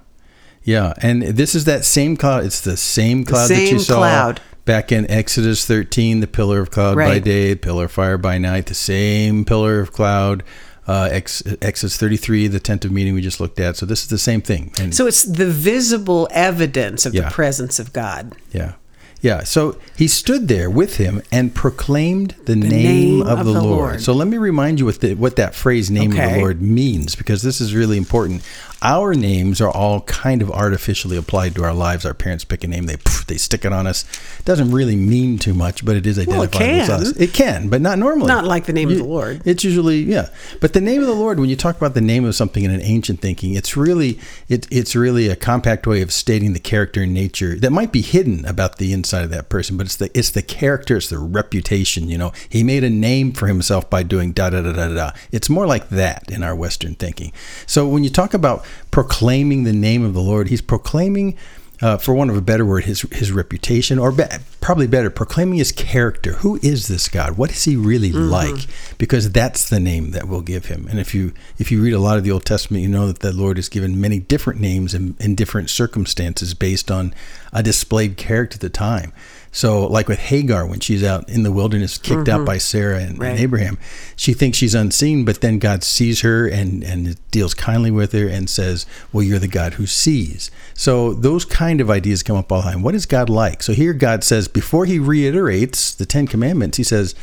yeah, 0.64 0.94
and 1.02 1.24
this 1.24 1.56
is 1.56 1.66
that 1.66 1.84
same 1.84 2.16
cloud. 2.16 2.46
It's 2.46 2.62
the 2.62 2.78
same 2.78 3.26
cloud 3.26 3.50
that 3.50 3.56
same 3.56 3.74
you 3.74 3.80
saw 3.80 3.98
cloud. 3.98 4.42
Back 4.66 4.92
in 4.92 5.10
Exodus 5.10 5.66
13, 5.66 6.20
the 6.20 6.28
pillar 6.28 6.60
of 6.62 6.72
cloud 6.72 6.96
by 6.96 7.04
Right. 7.06 7.24
day, 7.24 7.56
pillar 7.56 7.86
of 7.86 7.92
fire 7.92 8.18
by 8.18 8.38
night. 8.38 8.68
The 8.68 8.74
same 8.74 9.46
pillar 9.46 9.80
of 9.80 9.92
cloud. 9.92 10.44
Uh, 10.88 11.08
Ex- 11.12 11.44
Exodus 11.62 11.96
33, 11.98 12.48
the 12.48 12.60
tent 12.60 12.84
of 12.84 12.92
meeting 12.92 13.14
we 13.14 13.22
just 13.22 13.40
looked 13.40 13.60
at. 13.60 13.78
So 13.78 13.86
this 13.86 14.02
is 14.02 14.08
the 14.10 14.18
same 14.18 14.42
thing. 14.42 14.72
And 14.80 14.94
so 14.96 15.06
it's 15.08 15.24
the 15.24 15.46
visible 15.46 16.28
evidence 16.32 17.06
of 17.06 17.14
Yeah. 17.14 17.26
the 17.26 17.32
presence 17.32 17.80
of 17.80 17.94
god 17.94 18.34
Yeah. 18.52 18.74
Yeah. 19.22 19.44
So 19.44 19.78
he 19.96 20.08
stood 20.08 20.48
there 20.48 20.68
with 20.72 20.98
him 20.98 21.22
and 21.32 21.54
proclaimed 21.54 22.34
the, 22.46 22.56
name, 22.56 22.70
name 22.70 23.22
of, 23.22 23.40
of 23.42 23.46
the, 23.46 23.54
the 23.54 23.62
Lord. 23.62 23.78
Lord. 23.92 24.02
So 24.02 24.14
let 24.14 24.28
me 24.28 24.38
remind 24.38 24.80
you 24.80 24.86
what, 24.88 25.00
the, 25.00 25.14
what 25.14 25.36
that 25.36 25.54
phrase 25.54 25.92
name 25.92 26.12
of 26.12 26.18
the 26.18 26.38
Lord 26.40 26.60
means 26.64 27.16
because 27.16 27.44
this 27.44 27.62
is 27.62 27.76
really 27.76 27.98
important. 27.98 28.42
Our 28.82 29.14
names 29.14 29.62
are 29.62 29.70
all 29.70 30.02
kind 30.02 30.42
of 30.42 30.50
artificially 30.50 31.16
applied 31.16 31.56
to 31.56 31.64
our 31.64 31.74
lives. 31.74 32.06
Our 32.06 32.14
parents 32.14 32.44
pick 32.44 32.64
a 32.64 32.68
name, 32.68 32.88
they 32.88 32.98
they 33.28 33.38
stick 33.38 33.64
it 33.64 33.72
on 33.72 33.86
us. 33.86 34.04
It 34.40 34.46
doesn't 34.46 34.72
really 34.72 34.96
mean 34.96 35.38
too 35.38 35.54
much, 35.54 35.86
but 35.86 35.96
it 35.96 36.08
is 36.08 36.18
Well, 36.26 36.42
it 36.42 36.56
identifiable 36.56 37.08
us. 37.10 37.18
It 37.18 37.34
can, 37.34 37.70
but 37.70 37.82
not 37.82 38.00
normally. 38.00 38.28
Not 38.28 38.46
like 38.46 38.66
the 38.66 38.74
name 38.74 38.90
of 38.90 38.98
the 38.98 39.04
Lord. 39.04 39.42
It's 39.46 39.64
usually 39.64 40.00
yeah, 40.00 40.30
but 40.60 40.74
the 40.74 40.82
name 40.82 41.02
of 41.02 41.08
the 41.08 41.14
Lord. 41.14 41.40
When 41.40 41.50
you 41.50 41.56
talk 41.56 41.78
about 41.78 41.94
the 41.94 42.02
name 42.02 42.26
of 42.26 42.36
something 42.36 42.64
in 42.64 42.72
an 42.72 42.82
ancient 42.82 43.22
thinking, 43.22 43.54
it's 43.54 43.78
really 43.78 44.20
it, 44.50 44.68
it's 44.72 44.96
really 44.96 45.28
a 45.28 45.36
compact 45.36 45.86
way 45.86 46.02
of 46.02 46.12
stating 46.12 46.54
the 46.54 46.60
character 46.60 47.04
and 47.04 47.14
nature 47.14 47.56
that 47.56 47.72
might 47.72 47.92
be 47.92 48.02
hidden 48.02 48.46
about 48.46 48.78
the 48.78 48.94
inside 48.94 49.24
of 49.24 49.30
that 49.30 49.50
person. 49.50 49.78
But 49.78 49.86
it's 49.86 49.96
the 49.98 50.10
it's 50.18 50.32
the 50.32 50.42
character, 50.42 50.98
it's 50.98 51.10
the 51.10 51.20
reputation. 51.20 52.10
You 52.10 52.18
know, 52.18 52.32
he 52.50 52.64
made 52.64 52.84
a 52.84 52.90
name 52.90 53.32
for 53.32 53.48
himself 53.48 53.90
by 53.90 54.04
doing 54.04 54.32
da 54.32 54.50
da 54.50 54.62
da 54.62 54.74
da 54.74 54.94
da. 54.94 55.12
It's 55.32 55.50
more 55.50 55.68
like 55.68 55.90
that 55.90 56.32
in 56.32 56.44
our 56.44 56.56
Western 56.56 56.96
thinking. 56.96 57.32
So 57.68 57.88
when 57.88 58.04
you 58.04 58.10
talk 58.10 58.34
about 58.34 58.66
proclaiming 58.92 59.64
the 59.64 59.74
name 59.74 60.04
of 60.04 60.14
the 60.14 60.22
Lord, 60.22 60.50
he's 60.50 60.62
proclaiming 60.62 61.38
uh, 61.82 61.98
for 61.98 62.14
want 62.14 62.30
of 62.30 62.38
a 62.38 62.42
better 62.42 62.64
word, 62.64 62.84
his 62.86 63.02
his 63.12 63.32
reputation, 63.32 63.98
or 63.98 64.12
be, 64.12 64.24
probably 64.60 64.86
better, 64.86 65.10
proclaiming 65.10 65.58
his 65.58 65.72
character. 65.72 66.34
Who 66.34 66.60
is 66.62 66.88
this 66.88 67.08
God? 67.08 67.38
What 67.38 67.50
is 67.50 67.64
he 67.64 67.76
really 67.76 68.12
like? 68.12 68.68
Because 69.00 69.32
that's 69.32 69.68
the 69.68 69.80
name 69.80 70.12
that 70.12 70.28
we'll 70.28 70.42
give 70.42 70.68
him. 70.68 70.88
And 70.88 71.00
if 71.00 71.16
you 71.16 71.34
if 71.58 71.72
you 71.72 71.82
read 71.82 71.94
a 71.94 72.00
lot 72.00 72.18
of 72.18 72.24
the 72.24 72.32
Old 72.32 72.46
Testament, 72.46 72.84
you 72.84 72.90
know 72.90 73.08
that 73.08 73.20
the 73.20 73.34
Lord 73.34 73.58
is 73.58 73.68
given 73.68 74.00
many 74.00 74.20
different 74.20 74.60
names 74.60 74.94
in, 74.94 75.16
in 75.20 75.34
different 75.34 75.72
circumstances 75.72 76.54
based 76.54 76.92
on 76.92 77.16
a 77.52 77.64
displayed 77.64 78.16
character 78.16 78.56
at 78.56 78.62
the 78.62 78.70
time. 78.70 79.12
So, 79.54 79.86
like 79.86 80.08
with 80.08 80.20
Hagar, 80.20 80.66
when 80.66 80.80
she's 80.80 81.04
out 81.04 81.28
in 81.28 81.44
the 81.44 81.52
wilderness, 81.52 81.98
kicked 81.98 82.30
out 82.30 82.46
by 82.46 82.58
Sarah 82.58 83.00
and, 83.00 83.12
and 83.12 83.20
Mm-hmm. 83.20 83.44
Abraham, 83.44 83.78
she 84.16 84.34
thinks 84.34 84.58
she's 84.58 84.74
unseen, 84.74 85.26
but 85.26 85.42
then 85.42 85.60
God 85.60 85.84
sees 85.84 86.22
her 86.22 86.48
and, 86.48 86.84
and 86.84 87.18
deals 87.32 87.54
kindly 87.54 87.92
with 87.92 88.14
her 88.14 88.28
and 88.28 88.50
says, 88.50 88.86
Well, 89.12 89.24
you're 89.24 89.40
the 89.40 89.48
God 89.48 89.74
who 89.74 89.86
sees. 89.86 90.52
So, 90.74 91.14
those 91.14 91.44
kind 91.46 91.82
of 91.82 91.90
ideas 91.90 92.24
come 92.24 92.38
up 92.38 92.52
all 92.52 92.62
the 92.62 92.72
time. 92.72 92.82
What 92.82 92.96
is 92.96 93.06
God 93.06 93.30
like? 93.30 93.62
So, 93.62 93.74
here 93.74 93.94
God 93.94 94.24
says, 94.24 94.48
before 94.48 94.86
he 94.86 95.00
reiterates 95.00 95.94
the 95.94 96.06
Ten 96.06 96.28
Commandments, 96.28 96.78
he 96.78 96.84
says, 96.84 97.14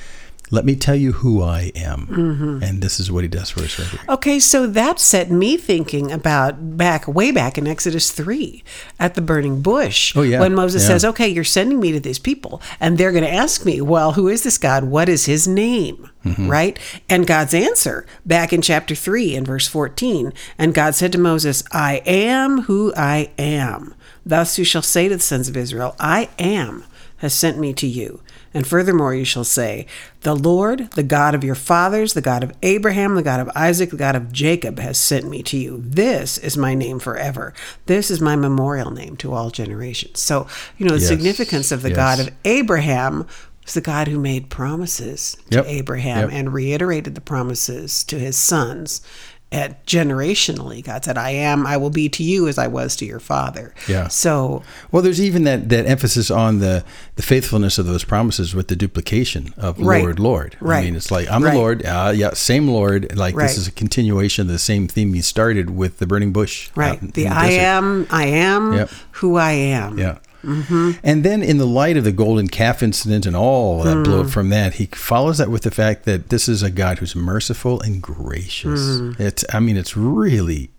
Let 0.50 0.64
me 0.64 0.76
tell 0.76 0.95
you 0.95 1.12
who 1.12 1.43
I 1.43 1.73
am. 1.75 2.07
Mm-hmm. 2.07 2.62
And 2.62 2.83
this 2.83 2.99
is 2.99 3.12
what 3.12 3.25
he 3.25 3.28
does 3.28 3.50
for 3.50 3.61
us 3.61 3.78
right 3.78 3.88
here. 3.88 4.00
Okay, 4.09 4.40
so 4.40 4.67
that 4.67 4.99
set 4.99 5.31
me 5.31 5.57
thinking 5.57 6.11
about 6.11 6.76
back 6.76 7.07
way 7.07 7.31
back 7.31 7.59
in 7.59 7.67
Exodus 7.67 8.11
3 8.11 8.62
at 8.99 9.14
the 9.14 9.21
burning 9.21 9.61
bush. 9.61 10.17
Oh, 10.17 10.23
yeah, 10.23 10.40
When 10.40 10.55
Moses 10.55 10.83
yeah. 10.83 10.88
says, 10.88 11.05
Okay, 11.05 11.28
you're 11.28 11.45
sending 11.45 11.81
me 11.81 11.93
to 11.93 12.00
these 12.00 12.19
people, 12.19 12.62
and 12.81 12.97
they're 12.97 13.12
going 13.12 13.25
to 13.25 13.33
ask 13.33 13.64
me, 13.64 13.81
Well, 13.81 14.12
who 14.12 14.28
is 14.28 14.43
this 14.43 14.59
God? 14.59 14.85
What 14.85 15.09
is 15.09 15.26
his 15.26 15.47
name? 15.47 16.11
Mm-hmm. 16.25 16.49
Right? 16.49 16.78
And 17.09 17.26
God's 17.26 17.55
answer 17.55 18.07
back 18.26 18.52
in 18.52 18.62
chapter 18.62 18.95
3 18.95 19.37
in 19.37 19.45
verse 19.45 19.69
14 19.69 20.33
And 20.59 20.75
God 20.75 20.95
said 20.95 21.12
to 21.12 21.19
Moses, 21.19 21.62
I 21.73 22.02
am 22.05 22.62
who 22.62 22.93
I 22.97 23.31
am. 23.38 23.95
Thus 24.26 24.59
you 24.59 24.64
shall 24.64 24.83
say 24.83 25.09
to 25.09 25.17
the 25.17 25.23
sons 25.23 25.49
of 25.49 25.57
Israel, 25.57 25.95
I 25.99 26.28
am 26.38 26.85
has 27.19 27.35
sent 27.35 27.59
me 27.59 27.73
to 27.75 27.87
you. 27.87 28.21
And 28.55 28.67
furthermore, 28.67 29.14
you 29.14 29.25
shall 29.25 29.45
say, 29.45 29.87
The 30.23 30.35
Lord, 30.35 30.90
the 30.93 31.02
God 31.02 31.35
of 31.35 31.45
your 31.45 31.55
fathers, 31.55 32.14
the 32.14 32.21
God 32.23 32.43
of 32.43 32.52
Abraham, 32.62 33.14
the 33.14 33.23
God 33.23 33.40
of 33.40 33.50
Isaac, 33.55 33.90
the 33.90 33.97
God 33.97 34.17
of 34.17 34.33
Jacob, 34.33 34.78
has 34.78 34.99
sent 34.99 35.28
me 35.28 35.43
to 35.45 35.57
you. 35.57 35.83
This 35.85 36.38
is 36.38 36.57
my 36.57 36.75
name 36.75 36.99
forever. 36.99 37.52
This 37.87 38.11
is 38.11 38.21
my 38.21 38.37
memorial 38.37 38.90
name 38.90 39.17
to 39.19 39.33
all 39.35 39.50
generations. 39.50 40.21
So, 40.21 40.47
you 40.78 40.87
know, 40.87 40.95
the 40.95 41.00
Yes, 41.00 41.09
significance 41.09 41.71
of 41.73 41.83
the 41.83 41.90
yes. 41.90 41.97
God 41.97 42.21
of 42.21 42.31
Abraham 42.45 43.26
was 43.64 43.75
the 43.75 43.81
God 43.81 44.09
who 44.09 44.19
made 44.19 44.49
promises 44.49 45.37
to 45.50 45.59
Yep, 45.59 45.67
Abraham 45.69 46.31
yep. 46.31 46.38
and 46.38 46.52
reiterated 46.55 47.14
the 47.14 47.21
promises 47.21 48.02
to 48.05 48.19
his 48.19 48.37
sons. 48.37 49.02
At 49.50 49.87
generationally, 49.87 50.85
God 50.85 51.07
said, 51.07 51.17
I 51.17 51.31
am, 51.31 51.67
I 51.67 51.78
will 51.78 51.88
be 51.88 52.11
to 52.11 52.23
you 52.23 52.49
as 52.49 52.59
I 52.59 52.67
was 52.67 52.95
to 52.97 53.07
your 53.07 53.19
father. 53.19 53.75
Yeah. 53.88 54.09
So 54.09 54.62
Well, 54.93 55.02
there's 55.02 55.23
even 55.23 55.45
that, 55.45 55.71
that 55.71 55.87
emphasis 55.87 56.31
on 56.31 56.59
the, 56.59 56.85
the 57.17 57.23
faithfulness 57.23 57.78
of 57.78 57.87
those 57.87 58.05
promises 58.05 58.55
with 58.55 58.69
the 58.69 58.76
duplication 58.76 59.55
of 59.57 59.78
Right. 59.81 60.02
Lord, 60.02 60.19
Lord. 60.19 60.57
I 60.61 60.83
mean, 60.83 60.97
it's 60.97 61.11
like, 61.11 61.31
I'm 61.31 61.43
Right. 61.43 61.52
the 61.52 61.59
Lord. 61.59 61.87
Uh, 61.87 62.12
yeah, 62.14 62.35
same 62.35 62.69
Lord. 62.69 63.17
Like, 63.17 63.35
Right. 63.35 63.45
this 63.49 63.57
is 63.57 63.67
a 63.67 63.73
continuation 63.73 64.43
of 64.43 64.49
the 64.52 64.59
same 64.59 64.87
theme 64.87 65.14
you 65.14 65.23
started 65.23 65.71
with 65.71 65.99
the 65.99 66.07
burning 66.07 66.31
bush. 66.33 66.69
Right. 66.75 67.00
The 67.00 67.07
the 67.25 67.28
I 67.28 67.47
am, 67.52 68.07
I 68.11 68.26
am 68.26 68.75
Yep. 68.75 68.90
who 69.12 69.37
I 69.37 69.52
am. 69.52 69.99
Yeah. 69.99 70.19
Mm-hmm. 70.42 70.92
And 71.02 71.25
then, 71.25 71.42
in 71.42 71.59
the 71.59 71.66
light 71.66 71.97
of 71.97 72.04
the 72.04 72.12
golden 72.12 72.49
calf 72.49 72.83
incident 72.83 73.26
and 73.26 73.35
all 73.35 73.83
that 73.83 73.97
mm. 73.97 74.04
blew 74.04 74.23
up 74.23 74.30
from 74.30 74.50
that, 74.50 74.75
he 74.75 74.87
follows 74.87 75.38
that 75.38 75.50
with 75.50 75.62
the 75.62 75.71
fact 75.71 76.04
that 76.04 76.28
this 76.28 76.49
is 76.49 76.62
a 76.62 76.71
God 76.71 76.99
who's 76.99 77.16
merciful 77.16 77.80
and 77.80 78.00
gracious. 78.00 78.80
Mm. 78.80 79.18
It's, 79.18 79.45
I 79.52 79.59
mean, 79.61 79.76
it's 79.76 79.97
really 79.97 80.71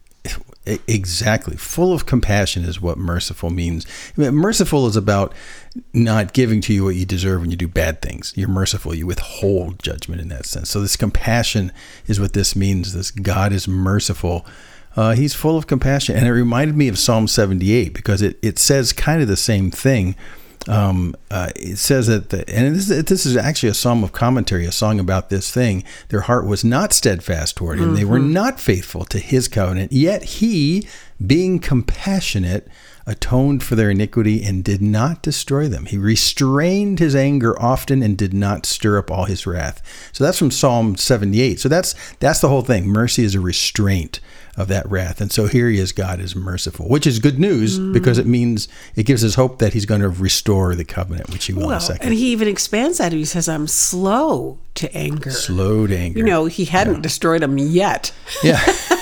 exactly 0.88 1.56
full 1.56 1.94
of 1.94 2.06
compassion 2.06 2.64
is 2.64 2.82
what 2.82 2.98
merciful 2.98 3.50
means. 3.50 3.86
I 4.18 4.22
mean, 4.22 4.36
merciful 4.36 4.86
is 4.88 4.96
about 4.96 5.34
not 5.94 6.34
giving 6.34 6.62
to 6.62 6.74
you 6.74 6.84
what 6.84 6.96
you 6.96 7.06
deserve 7.06 7.42
when 7.42 7.52
you 7.52 7.58
do 7.58 7.68
bad 7.68 8.02
things. 8.02 8.34
You're 8.36 8.50
merciful. 8.50 8.94
You 8.94 9.08
withhold 9.08 9.82
judgment 9.82 10.22
in 10.22 10.30
that 10.30 10.46
sense. 10.46 10.70
So 10.70 10.82
this 10.82 10.96
compassion 10.96 11.72
is 12.08 12.20
what 12.20 12.34
this 12.34 12.56
means. 12.56 12.94
This 12.94 13.12
God 13.12 13.52
is 13.52 13.68
merciful. 13.68 14.46
Uh, 15.00 15.16
he's 15.16 15.34
full 15.34 15.56
of 15.56 15.66
compassion. 15.66 16.18
And 16.18 16.28
it 16.28 16.34
reminded 16.34 16.76
me 16.76 16.90
of 16.90 17.00
Psalm 17.00 17.30
78 17.30 17.94
because 17.94 18.22
it, 18.22 18.38
it 18.42 18.60
says 18.60 18.92
kind 18.92 19.22
of 19.22 19.30
the 19.30 19.38
same 19.38 19.72
thing. 19.72 20.14
Um, 20.68 21.16
uh, 21.32 21.52
it 21.56 21.78
says 21.78 22.08
that, 22.08 22.32
the, 22.32 22.40
and 22.54 22.76
this, 22.76 22.90
this 22.90 23.26
is 23.26 23.38
actually 23.38 23.70
a 23.70 23.74
psalm 23.74 24.04
of 24.04 24.12
commentary, 24.12 24.66
a 24.66 24.74
song 24.74 25.00
about 25.00 25.30
this 25.30 25.52
thing. 25.52 25.86
Their 26.10 26.20
heart 26.20 26.46
was 26.46 26.66
not 26.66 26.92
steadfast 26.92 27.56
toward 27.56 27.80
him. 27.80 27.96
They 27.96 28.04
were 28.04 28.20
not 28.20 28.60
faithful 28.60 29.06
to 29.06 29.20
his 29.20 29.48
covenant. 29.48 29.94
Yet 29.94 30.22
he, 30.24 30.86
being 31.26 31.60
compassionate, 31.60 32.68
atoned 33.10 33.64
for 33.64 33.76
their 33.76 33.90
iniquity 33.90 34.44
and 34.44 34.64
did 34.64 34.82
not 34.82 35.24
destroy 35.24 35.68
them. 35.68 35.86
He 35.86 35.98
restrained 35.98 37.00
his 37.00 37.16
anger 37.16 37.60
often 37.60 38.04
and 38.04 38.16
did 38.18 38.34
not 38.34 38.66
stir 38.66 39.00
up 39.00 39.10
all 39.10 39.26
his 39.26 39.48
wrath. 39.48 39.82
So 40.14 40.24
that's 40.24 40.38
from 40.38 40.52
Psalm 40.52 40.96
78. 40.96 41.60
So 41.60 41.68
that's 41.68 41.96
that's 42.20 42.40
the 42.40 42.50
whole 42.50 42.62
thing. 42.62 42.88
Mercy 42.88 43.24
is 43.24 43.34
a 43.36 43.40
restraint 43.40 44.20
of 44.56 44.68
that 44.68 44.90
wrath. 44.90 45.22
And 45.22 45.32
so 45.32 45.48
here 45.48 45.70
he 45.70 45.80
is, 45.80 45.92
God 45.94 46.20
is 46.20 46.36
merciful, 46.36 46.88
which 46.90 47.08
is 47.08 47.20
good 47.20 47.40
news 47.40 47.80
mm. 47.80 47.94
because 47.94 48.18
it 48.18 48.28
means 48.28 48.68
it 48.96 49.04
gives 49.06 49.24
us 49.24 49.36
hope 49.36 49.60
that 49.60 49.74
he's 49.74 49.86
going 49.86 50.02
to 50.02 50.10
restore 50.10 50.76
the 50.76 50.84
covenant, 50.84 51.30
which 51.30 51.46
he 51.46 51.54
will 51.54 51.64
in 51.64 51.68
a 51.68 51.72
Well, 51.72 51.80
second. 51.80 52.06
and 52.06 52.14
he 52.14 52.32
even 52.32 52.48
expands 52.48 52.98
that. 52.98 53.14
He 53.14 53.24
says, 53.26 53.48
I'm 53.48 53.68
slow 53.68 54.60
to 54.76 54.94
anger. 54.96 55.32
Slow 55.32 55.88
to 55.88 55.98
anger. 55.98 56.20
You 56.20 56.26
know, 56.26 56.46
he 56.46 56.66
hadn't 56.66 57.02
destroyed 57.02 57.42
them 57.42 57.58
yet. 57.58 58.12
yeah. 58.44 58.60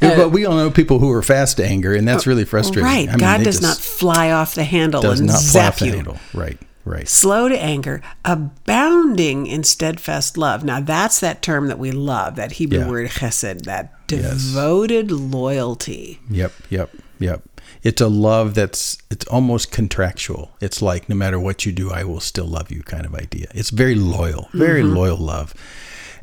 Yeah, 0.00 0.16
but 0.16 0.30
we 0.30 0.44
all 0.46 0.56
know 0.56 0.70
people 0.70 0.98
who 0.98 1.10
are 1.12 1.22
fast 1.22 1.56
to 1.58 1.64
anger, 1.64 1.94
and 1.94 2.06
that's 2.06 2.26
really 2.26 2.44
frustrating. 2.44 2.84
Right. 2.84 3.08
I 3.08 3.12
mean, 3.12 3.18
God 3.18 3.44
does 3.44 3.60
not 3.60 3.76
fly 3.78 4.30
off 4.30 4.54
the 4.54 4.64
handle 4.64 5.02
does 5.02 5.20
and 5.20 5.28
not 5.28 5.34
fly 5.40 5.42
zap 5.62 5.76
the 5.76 5.86
you. 5.86 5.92
handle. 5.92 6.18
Right, 6.34 6.58
right. 6.84 7.08
Slow 7.08 7.48
to 7.48 7.58
anger, 7.58 8.02
abounding 8.24 9.46
in 9.46 9.64
steadfast 9.64 10.36
love. 10.36 10.64
Now, 10.64 10.80
that's 10.80 11.20
that 11.20 11.42
term 11.42 11.68
that 11.68 11.78
we 11.78 11.90
love, 11.90 12.36
that 12.36 12.52
Hebrew 12.52 12.80
Yeah. 12.80 12.88
word 12.88 13.10
chesed, 13.10 13.62
that 13.64 13.92
Yes. 14.10 14.22
devoted 14.42 15.10
loyalty. 15.10 16.20
Yep, 16.30 16.52
yep, 16.70 16.90
yep. 17.18 17.42
It's 17.82 18.00
a 18.00 18.08
love 18.08 18.54
that's 18.54 18.98
it's 19.10 19.24
almost 19.26 19.70
contractual. 19.70 20.50
It's 20.60 20.82
like 20.82 21.08
no 21.08 21.14
matter 21.14 21.38
what 21.38 21.64
you 21.64 21.72
do, 21.72 21.90
I 21.90 22.02
will 22.04 22.20
still 22.20 22.46
love 22.46 22.72
you 22.72 22.82
kind 22.82 23.06
of 23.06 23.14
idea. 23.14 23.46
It's 23.54 23.70
very 23.70 23.94
loyal, 23.94 24.48
very 24.52 24.82
Mm-hmm. 24.82 24.96
loyal 24.96 25.16
love. 25.18 25.54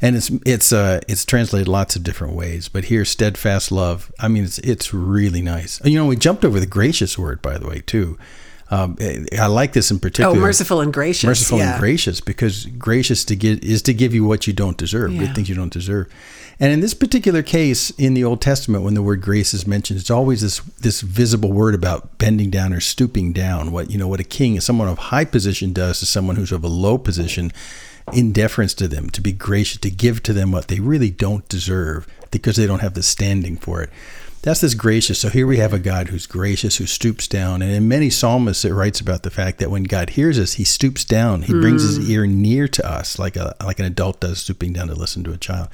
And 0.01 0.15
it's 0.15 0.29
it's 0.45 0.73
uh 0.73 1.01
it's 1.07 1.25
translated 1.25 1.67
lots 1.67 1.95
of 1.95 2.03
different 2.03 2.33
ways, 2.33 2.67
but 2.67 2.85
here 2.85 3.05
steadfast 3.05 3.71
love. 3.71 4.11
I 4.19 4.27
mean, 4.27 4.43
it's 4.43 4.59
it's 4.59 4.93
really 4.93 5.41
nice. 5.41 5.83
You 5.85 5.97
know, 5.97 6.05
we 6.05 6.15
jumped 6.15 6.43
over 6.45 6.59
the 6.59 6.65
gracious 6.65 7.17
word 7.17 7.41
by 7.41 7.57
the 7.57 7.67
way 7.67 7.81
too. 7.85 8.17
Um, 8.71 8.97
I 9.39 9.45
like 9.45 9.73
this 9.73 9.91
in 9.91 9.99
particular. 9.99 10.35
Oh, 10.35 10.39
merciful 10.39 10.81
and 10.81 10.91
gracious. 10.91 11.23
merciful 11.23 11.59
yeah. 11.59 11.73
and 11.73 11.79
gracious 11.79 12.19
because 12.19 12.65
gracious 12.65 13.23
to 13.25 13.35
give 13.35 13.59
is 13.63 13.83
to 13.83 13.93
give 13.93 14.13
you 14.13 14.25
what 14.25 14.47
you 14.47 14.53
don't 14.53 14.75
deserve 14.75 15.13
Yeah. 15.13 15.19
good 15.25 15.35
things 15.35 15.49
you 15.49 15.55
don't 15.55 15.71
deserve 15.71 16.07
and 16.59 16.73
in 16.73 16.79
this 16.79 16.95
particular 16.95 17.43
case 17.43 17.91
in 17.91 18.15
the 18.15 18.23
old 18.23 18.41
testament 18.41 18.83
when 18.83 18.95
the 18.95 19.03
word 19.03 19.21
grace 19.21 19.53
is 19.53 19.67
mentioned 19.67 19.99
it's 19.99 20.09
always 20.09 20.41
this 20.41 20.61
this 20.81 21.01
visible 21.01 21.51
word 21.53 21.75
about 21.75 22.17
bending 22.17 22.49
down 22.49 22.73
or 22.73 22.79
stooping 22.79 23.33
down 23.33 23.71
what 23.71 23.91
you 23.91 23.99
know 23.99 24.07
what 24.07 24.19
a 24.19 24.23
king 24.23 24.59
someone 24.59 24.87
of 24.87 24.97
high 24.97 25.25
position 25.25 25.71
does 25.71 25.99
to 25.99 26.07
someone 26.07 26.35
who's 26.35 26.51
of 26.51 26.63
a 26.63 26.67
low 26.67 26.97
position 26.97 27.51
in 28.13 28.31
deference 28.31 28.73
to 28.73 28.87
them 28.87 29.09
to 29.09 29.21
be 29.21 29.31
gracious 29.31 29.79
to 29.79 29.89
give 29.89 30.21
to 30.23 30.33
them 30.33 30.51
what 30.51 30.67
they 30.67 30.79
really 30.79 31.09
don't 31.09 31.47
deserve 31.49 32.07
because 32.31 32.55
they 32.55 32.67
don't 32.67 32.81
have 32.81 32.93
the 32.93 33.03
standing 33.03 33.57
for 33.57 33.81
it 33.81 33.89
that's 34.45 34.61
this 34.61 34.75
gracious. 34.75 35.19
So 35.19 35.29
here 35.29 35.47
we 35.47 35.57
have 35.57 35.73
a 35.73 35.79
God 35.79 36.09
who's 36.09 36.27
gracious, 36.27 36.77
who 36.77 36.85
stoops 36.85 37.27
down. 37.27 37.63
And 37.63 37.71
in 37.71 37.87
many 37.87 38.11
psalmists, 38.11 38.63
it 38.63 38.73
writes 38.73 38.99
about 38.99 39.23
the 39.23 39.31
fact 39.31 39.57
that 39.57 39.71
when 39.71 39.81
God 39.81 40.11
hears 40.11 40.37
us, 40.37 40.53
he 40.53 40.63
stoops 40.63 41.03
down. 41.03 41.41
He 41.41 41.51
brings 41.51 41.81
his 41.81 41.97
mm. 41.97 42.09
ear 42.11 42.27
near 42.27 42.67
to 42.67 42.87
us, 42.87 43.17
like 43.17 43.35
a 43.37 43.55
like 43.65 43.79
an 43.79 43.85
adult 43.85 44.19
does, 44.19 44.41
stooping 44.41 44.73
down 44.73 44.87
to 44.89 44.93
listen 44.93 45.23
to 45.23 45.33
a 45.33 45.37
child. 45.37 45.69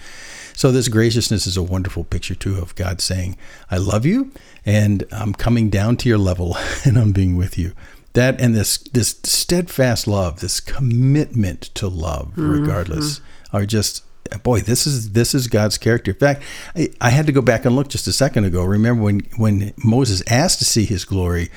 So 0.53 0.71
this 0.71 0.87
graciousness 0.87 1.45
is 1.47 1.57
a 1.57 1.63
wonderful 1.63 2.05
picture 2.05 2.33
too 2.33 2.59
of 2.59 2.73
God 2.75 3.01
saying, 3.01 3.35
"I 3.69 3.75
love 3.75 4.05
you, 4.05 4.31
and 4.65 5.03
I'm 5.11 5.33
coming 5.33 5.69
down 5.69 5.97
to 5.97 6.09
your 6.09 6.17
level, 6.17 6.55
and 6.85 6.97
I'm 6.97 7.11
being 7.11 7.35
with 7.35 7.57
you." 7.57 7.73
That 8.13 8.41
and 8.41 8.53
this 8.55 8.77
this 8.77 9.19
steadfast 9.23 10.07
love, 10.07 10.41
this 10.41 10.59
commitment 10.59 11.61
to 11.75 11.87
love, 11.87 12.27
mm-hmm. 12.29 12.49
regardless, 12.49 13.21
are 13.53 13.65
just 13.65 14.03
boy, 14.43 14.61
this 14.61 14.87
is 14.87 15.11
this 15.11 15.33
is 15.33 15.47
God's 15.47 15.77
character. 15.77 16.11
In 16.11 16.17
fact, 16.17 16.43
I, 16.75 16.89
I 16.99 17.09
had 17.09 17.25
to 17.27 17.31
go 17.31 17.41
back 17.41 17.65
and 17.65 17.75
look 17.75 17.89
just 17.89 18.07
a 18.07 18.13
second 18.13 18.45
ago. 18.45 18.63
Remember 18.63 19.03
when 19.03 19.19
when 19.37 19.73
Moses 19.83 20.23
asked 20.29 20.59
to 20.59 20.65
see 20.65 20.85
His 20.85 21.05
glory, 21.05 21.49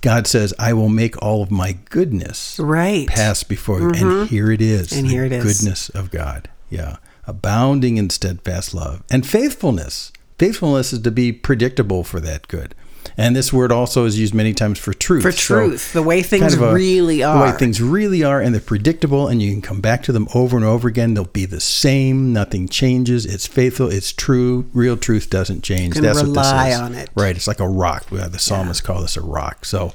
God 0.00 0.26
says, 0.26 0.54
"I 0.58 0.72
will 0.72 0.88
make 0.88 1.20
all 1.22 1.42
of 1.42 1.50
my 1.50 1.78
goodness 1.90 2.58
Right. 2.58 3.06
pass 3.06 3.42
before 3.42 3.80
you." 3.80 3.88
And 3.88 3.96
mm-hmm. 3.96 4.24
here 4.26 4.50
it 4.50 4.60
is, 4.60 4.92
And 4.92 5.06
the 5.06 5.10
here 5.10 5.24
it 5.24 5.32
is. 5.32 5.44
goodness 5.44 5.88
of 5.90 6.10
God. 6.10 6.48
Yeah, 6.70 6.96
abounding 7.26 7.96
in 7.96 8.10
steadfast 8.10 8.74
love 8.74 9.02
and 9.10 9.26
faithfulness. 9.26 10.12
Faithfulness 10.38 10.92
is 10.92 11.00
to 11.00 11.10
be 11.10 11.32
predictable 11.32 12.04
for 12.04 12.20
that 12.20 12.46
good. 12.46 12.74
And 13.16 13.34
this 13.34 13.52
word 13.52 13.72
also 13.72 14.04
is 14.04 14.18
used 14.18 14.34
many 14.34 14.52
times 14.54 14.78
for 14.78 14.92
truth. 14.92 15.22
For 15.22 15.32
So 15.32 15.66
truth, 15.68 15.92
the 15.92 16.02
way 16.02 16.22
things 16.22 16.42
kind 16.42 16.54
of 16.54 16.62
a- 16.62 16.74
really 16.74 17.22
are. 17.22 17.46
The 17.46 17.52
way 17.52 17.58
things 17.58 17.80
really 17.82 18.22
are, 18.22 18.40
and 18.40 18.54
they're 18.54 18.60
predictable, 18.60 19.26
and 19.28 19.40
you 19.42 19.50
can 19.52 19.62
come 19.62 19.80
back 19.80 20.02
to 20.04 20.12
them 20.12 20.28
over 20.34 20.56
and 20.56 20.64
over 20.64 20.86
again. 20.88 21.14
They'll 21.14 21.24
be 21.24 21.46
the 21.46 21.60
same. 21.60 22.32
Nothing 22.32 22.68
changes. 22.68 23.24
It's 23.26 23.46
faithful. 23.46 23.88
It's 23.90 24.12
true. 24.12 24.66
Real 24.72 24.96
truth 24.96 25.30
doesn't 25.30 25.62
change. 25.62 25.94
Can 25.94 26.02
That's 26.02 26.22
rely 26.22 26.26
what 26.42 26.64
this 26.66 26.74
is. 26.74 26.80
on 26.80 26.94
it. 26.94 27.10
Right. 27.14 27.34
It's 27.36 27.46
like 27.48 27.60
a 27.60 27.68
rock. 27.68 28.06
Uh, 28.12 28.28
The 28.28 28.38
psalmist 28.38 28.84
call 28.84 29.02
this 29.02 29.16
a 29.16 29.20
rock. 29.22 29.64
So, 29.64 29.92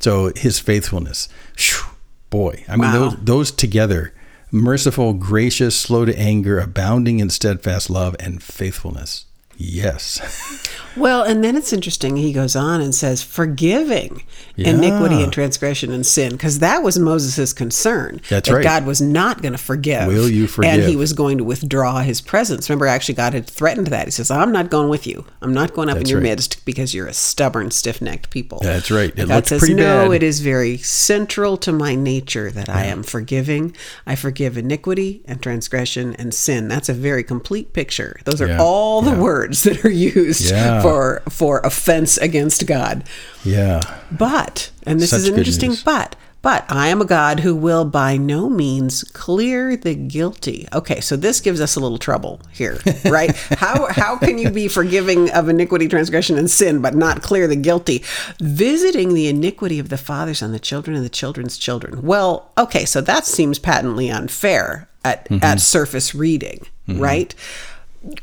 so 0.00 0.32
his 0.36 0.58
faithfulness. 0.58 1.28
Phew, 1.56 1.84
boy, 2.30 2.64
I 2.68 2.72
mean 2.72 2.92
Wow. 2.92 2.92
those 2.92 3.16
those 3.22 3.50
together. 3.50 4.12
Merciful, 4.52 5.12
gracious, 5.12 5.76
slow 5.76 6.04
to 6.04 6.18
anger, 6.18 6.58
abounding 6.58 7.20
in 7.20 7.30
steadfast 7.30 7.88
love 7.88 8.16
and 8.18 8.42
faithfulness. 8.42 9.26
Yes. 9.62 10.66
Well, 10.96 11.22
and 11.22 11.44
then 11.44 11.54
it's 11.54 11.72
interesting. 11.72 12.16
He 12.16 12.32
goes 12.32 12.56
on 12.56 12.80
and 12.80 12.94
says, 12.94 13.22
forgiving 13.22 14.24
iniquity 14.56 15.22
and 15.22 15.32
transgression 15.32 15.92
and 15.92 16.04
sin, 16.04 16.32
because 16.32 16.58
that 16.58 16.82
was 16.82 16.98
Moses' 16.98 17.52
concern. 17.52 18.20
That's 18.28 18.48
that 18.48 18.54
right. 18.56 18.64
God 18.64 18.86
was 18.86 19.00
not 19.00 19.42
going 19.42 19.52
to 19.52 19.58
forgive. 19.58 20.08
Will 20.08 20.28
you 20.28 20.46
forgive? 20.46 20.72
And 20.72 20.82
he 20.82 20.96
was 20.96 21.12
going 21.12 21.38
to 21.38 21.44
withdraw 21.44 22.00
his 22.00 22.20
presence. 22.20 22.68
Remember, 22.68 22.86
actually, 22.86 23.14
God 23.14 23.34
had 23.34 23.46
threatened 23.46 23.88
that. 23.88 24.06
He 24.06 24.10
says, 24.10 24.30
I'm 24.30 24.50
not 24.50 24.70
going 24.70 24.88
with 24.88 25.06
you. 25.06 25.24
I'm 25.42 25.54
not 25.54 25.74
going 25.74 25.88
up 25.90 25.98
in 25.98 26.06
your 26.06 26.18
right. 26.18 26.30
midst 26.30 26.64
because 26.64 26.94
you're 26.94 27.06
a 27.06 27.14
stubborn, 27.14 27.70
stiff 27.70 28.00
necked 28.02 28.30
people. 28.30 28.60
That's 28.62 28.90
right. 28.90 29.16
It 29.16 29.28
God 29.28 29.46
says, 29.46 29.68
No, 29.68 30.08
bad." 30.08 30.16
it 30.16 30.22
is 30.22 30.40
very 30.40 30.78
central 30.78 31.56
to 31.58 31.72
my 31.72 31.94
nature 31.94 32.50
that 32.50 32.68
I 32.68 32.86
am 32.86 33.02
forgiving. 33.02 33.76
I 34.06 34.16
forgive 34.16 34.56
iniquity 34.56 35.22
and 35.26 35.42
transgression 35.42 36.14
and 36.16 36.34
sin. 36.34 36.68
That's 36.68 36.88
a 36.88 36.94
very 36.94 37.22
complete 37.22 37.72
picture. 37.72 38.20
Those 38.24 38.40
are 38.40 38.48
Yeah. 38.48 38.58
all 38.60 39.02
the 39.02 39.12
Yeah. 39.12 39.20
Words 39.50 39.62
that 39.64 39.84
are 39.84 39.90
used 39.90 40.50
Yeah. 40.50 40.80
for 40.82 41.22
for 41.28 41.60
offense 41.60 42.16
against 42.18 42.66
God. 42.66 43.04
Yeah. 43.44 43.80
But, 44.10 44.70
and 44.84 45.00
this 45.00 45.10
Such 45.10 45.20
is 45.20 45.28
an 45.28 45.36
interesting 45.38 45.70
news. 45.70 45.82
but, 45.84 46.16
but 46.42 46.64
I 46.68 46.88
am 46.88 47.00
a 47.00 47.04
God 47.04 47.40
who 47.40 47.54
will 47.54 47.84
by 47.84 48.16
no 48.16 48.48
means 48.50 49.04
clear 49.12 49.76
the 49.76 49.94
guilty. 49.94 50.66
Okay, 50.72 51.00
so 51.00 51.16
this 51.16 51.40
gives 51.40 51.60
us 51.60 51.76
a 51.76 51.80
little 51.80 51.98
trouble 51.98 52.40
here, 52.52 52.78
right? 53.04 53.34
how 53.58 53.86
how 53.90 54.16
can 54.16 54.38
you 54.38 54.50
be 54.50 54.68
forgiving 54.68 55.30
of 55.30 55.48
iniquity, 55.48 55.88
transgression, 55.88 56.38
and 56.38 56.50
sin, 56.50 56.80
but 56.82 56.94
not 56.94 57.22
clear 57.22 57.46
the 57.46 57.56
guilty? 57.56 58.02
Visiting 58.40 59.14
the 59.14 59.28
iniquity 59.28 59.78
of 59.78 59.88
the 59.90 59.98
fathers 59.98 60.42
on 60.42 60.52
the 60.52 60.58
children 60.60 60.96
and 60.96 61.04
the 61.04 61.08
children's 61.10 61.56
children. 61.58 62.02
Well, 62.02 62.50
okay, 62.58 62.84
so 62.84 63.00
that 63.02 63.26
seems 63.26 63.58
patently 63.58 64.10
unfair 64.10 64.88
at, 65.04 65.28
Mm-hmm. 65.30 65.44
at 65.44 65.60
surface 65.60 66.14
reading, 66.14 66.66
right? 66.88 67.34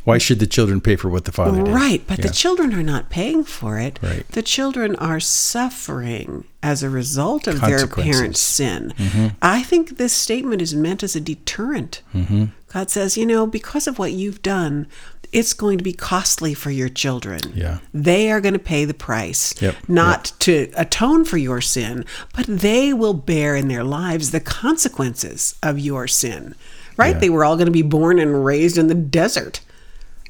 Why 0.05 0.17
should 0.17 0.39
the 0.39 0.48
children 0.48 0.81
pay 0.81 0.96
for 0.96 1.10
what 1.10 1.25
the 1.25 1.31
father 1.31 1.63
did? 1.63 1.72
Right, 1.72 2.01
but 2.07 2.22
the 2.22 2.29
children 2.29 2.74
are 2.74 2.84
not 2.84 3.10
paying 3.10 3.43
for 3.43 3.77
it. 3.77 4.00
Right. 4.01 4.27
The 4.29 4.41
children 4.41 4.96
are 4.96 5.19
suffering 5.19 6.46
as 6.63 6.81
a 6.81 6.89
result 6.89 7.46
of 7.46 7.62
their 7.62 7.86
parents' 7.86 8.39
sin. 8.39 8.93
Mm-hmm. 8.98 9.36
I 9.41 9.62
think 9.62 9.98
this 9.98 10.13
statement 10.13 10.63
is 10.63 10.74
meant 10.74 11.03
as 11.03 11.15
a 11.15 11.22
deterrent. 11.22 12.01
Mm-hmm. 12.15 12.46
God 12.74 12.89
says, 12.89 13.17
you 13.17 13.25
know, 13.25 13.46
because 13.46 13.88
of 13.88 14.00
what 14.00 14.13
you've 14.13 14.41
done, 14.41 14.88
it's 15.31 15.53
going 15.53 15.77
to 15.77 15.84
be 15.84 15.93
costly 15.93 16.53
for 16.53 16.72
your 16.72 16.89
children. 16.89 17.39
Yeah. 17.53 17.79
They 17.93 18.31
are 18.31 18.41
going 18.41 18.53
to 18.53 18.60
pay 18.60 18.86
the 18.86 18.93
price, 18.93 19.60
Yep, 19.62 19.75
not 19.88 20.34
to 20.39 20.72
atone 20.75 21.25
for 21.25 21.38
your 21.38 21.62
sin, 21.62 22.05
but 22.36 22.46
they 22.48 22.93
will 22.93 23.13
bear 23.13 23.55
in 23.55 23.67
their 23.67 23.84
lives 23.84 24.31
the 24.31 24.39
consequences 24.39 25.55
of 25.62 25.79
your 25.79 26.07
sin. 26.07 26.55
Right? 26.98 27.13
Yeah. 27.13 27.20
They 27.20 27.30
were 27.30 27.46
all 27.46 27.56
going 27.56 27.68
to 27.68 27.72
be 27.72 27.84
born 27.84 28.20
and 28.20 28.44
raised 28.44 28.77
in 28.77 28.88
the 28.88 28.96
desert. 28.96 29.62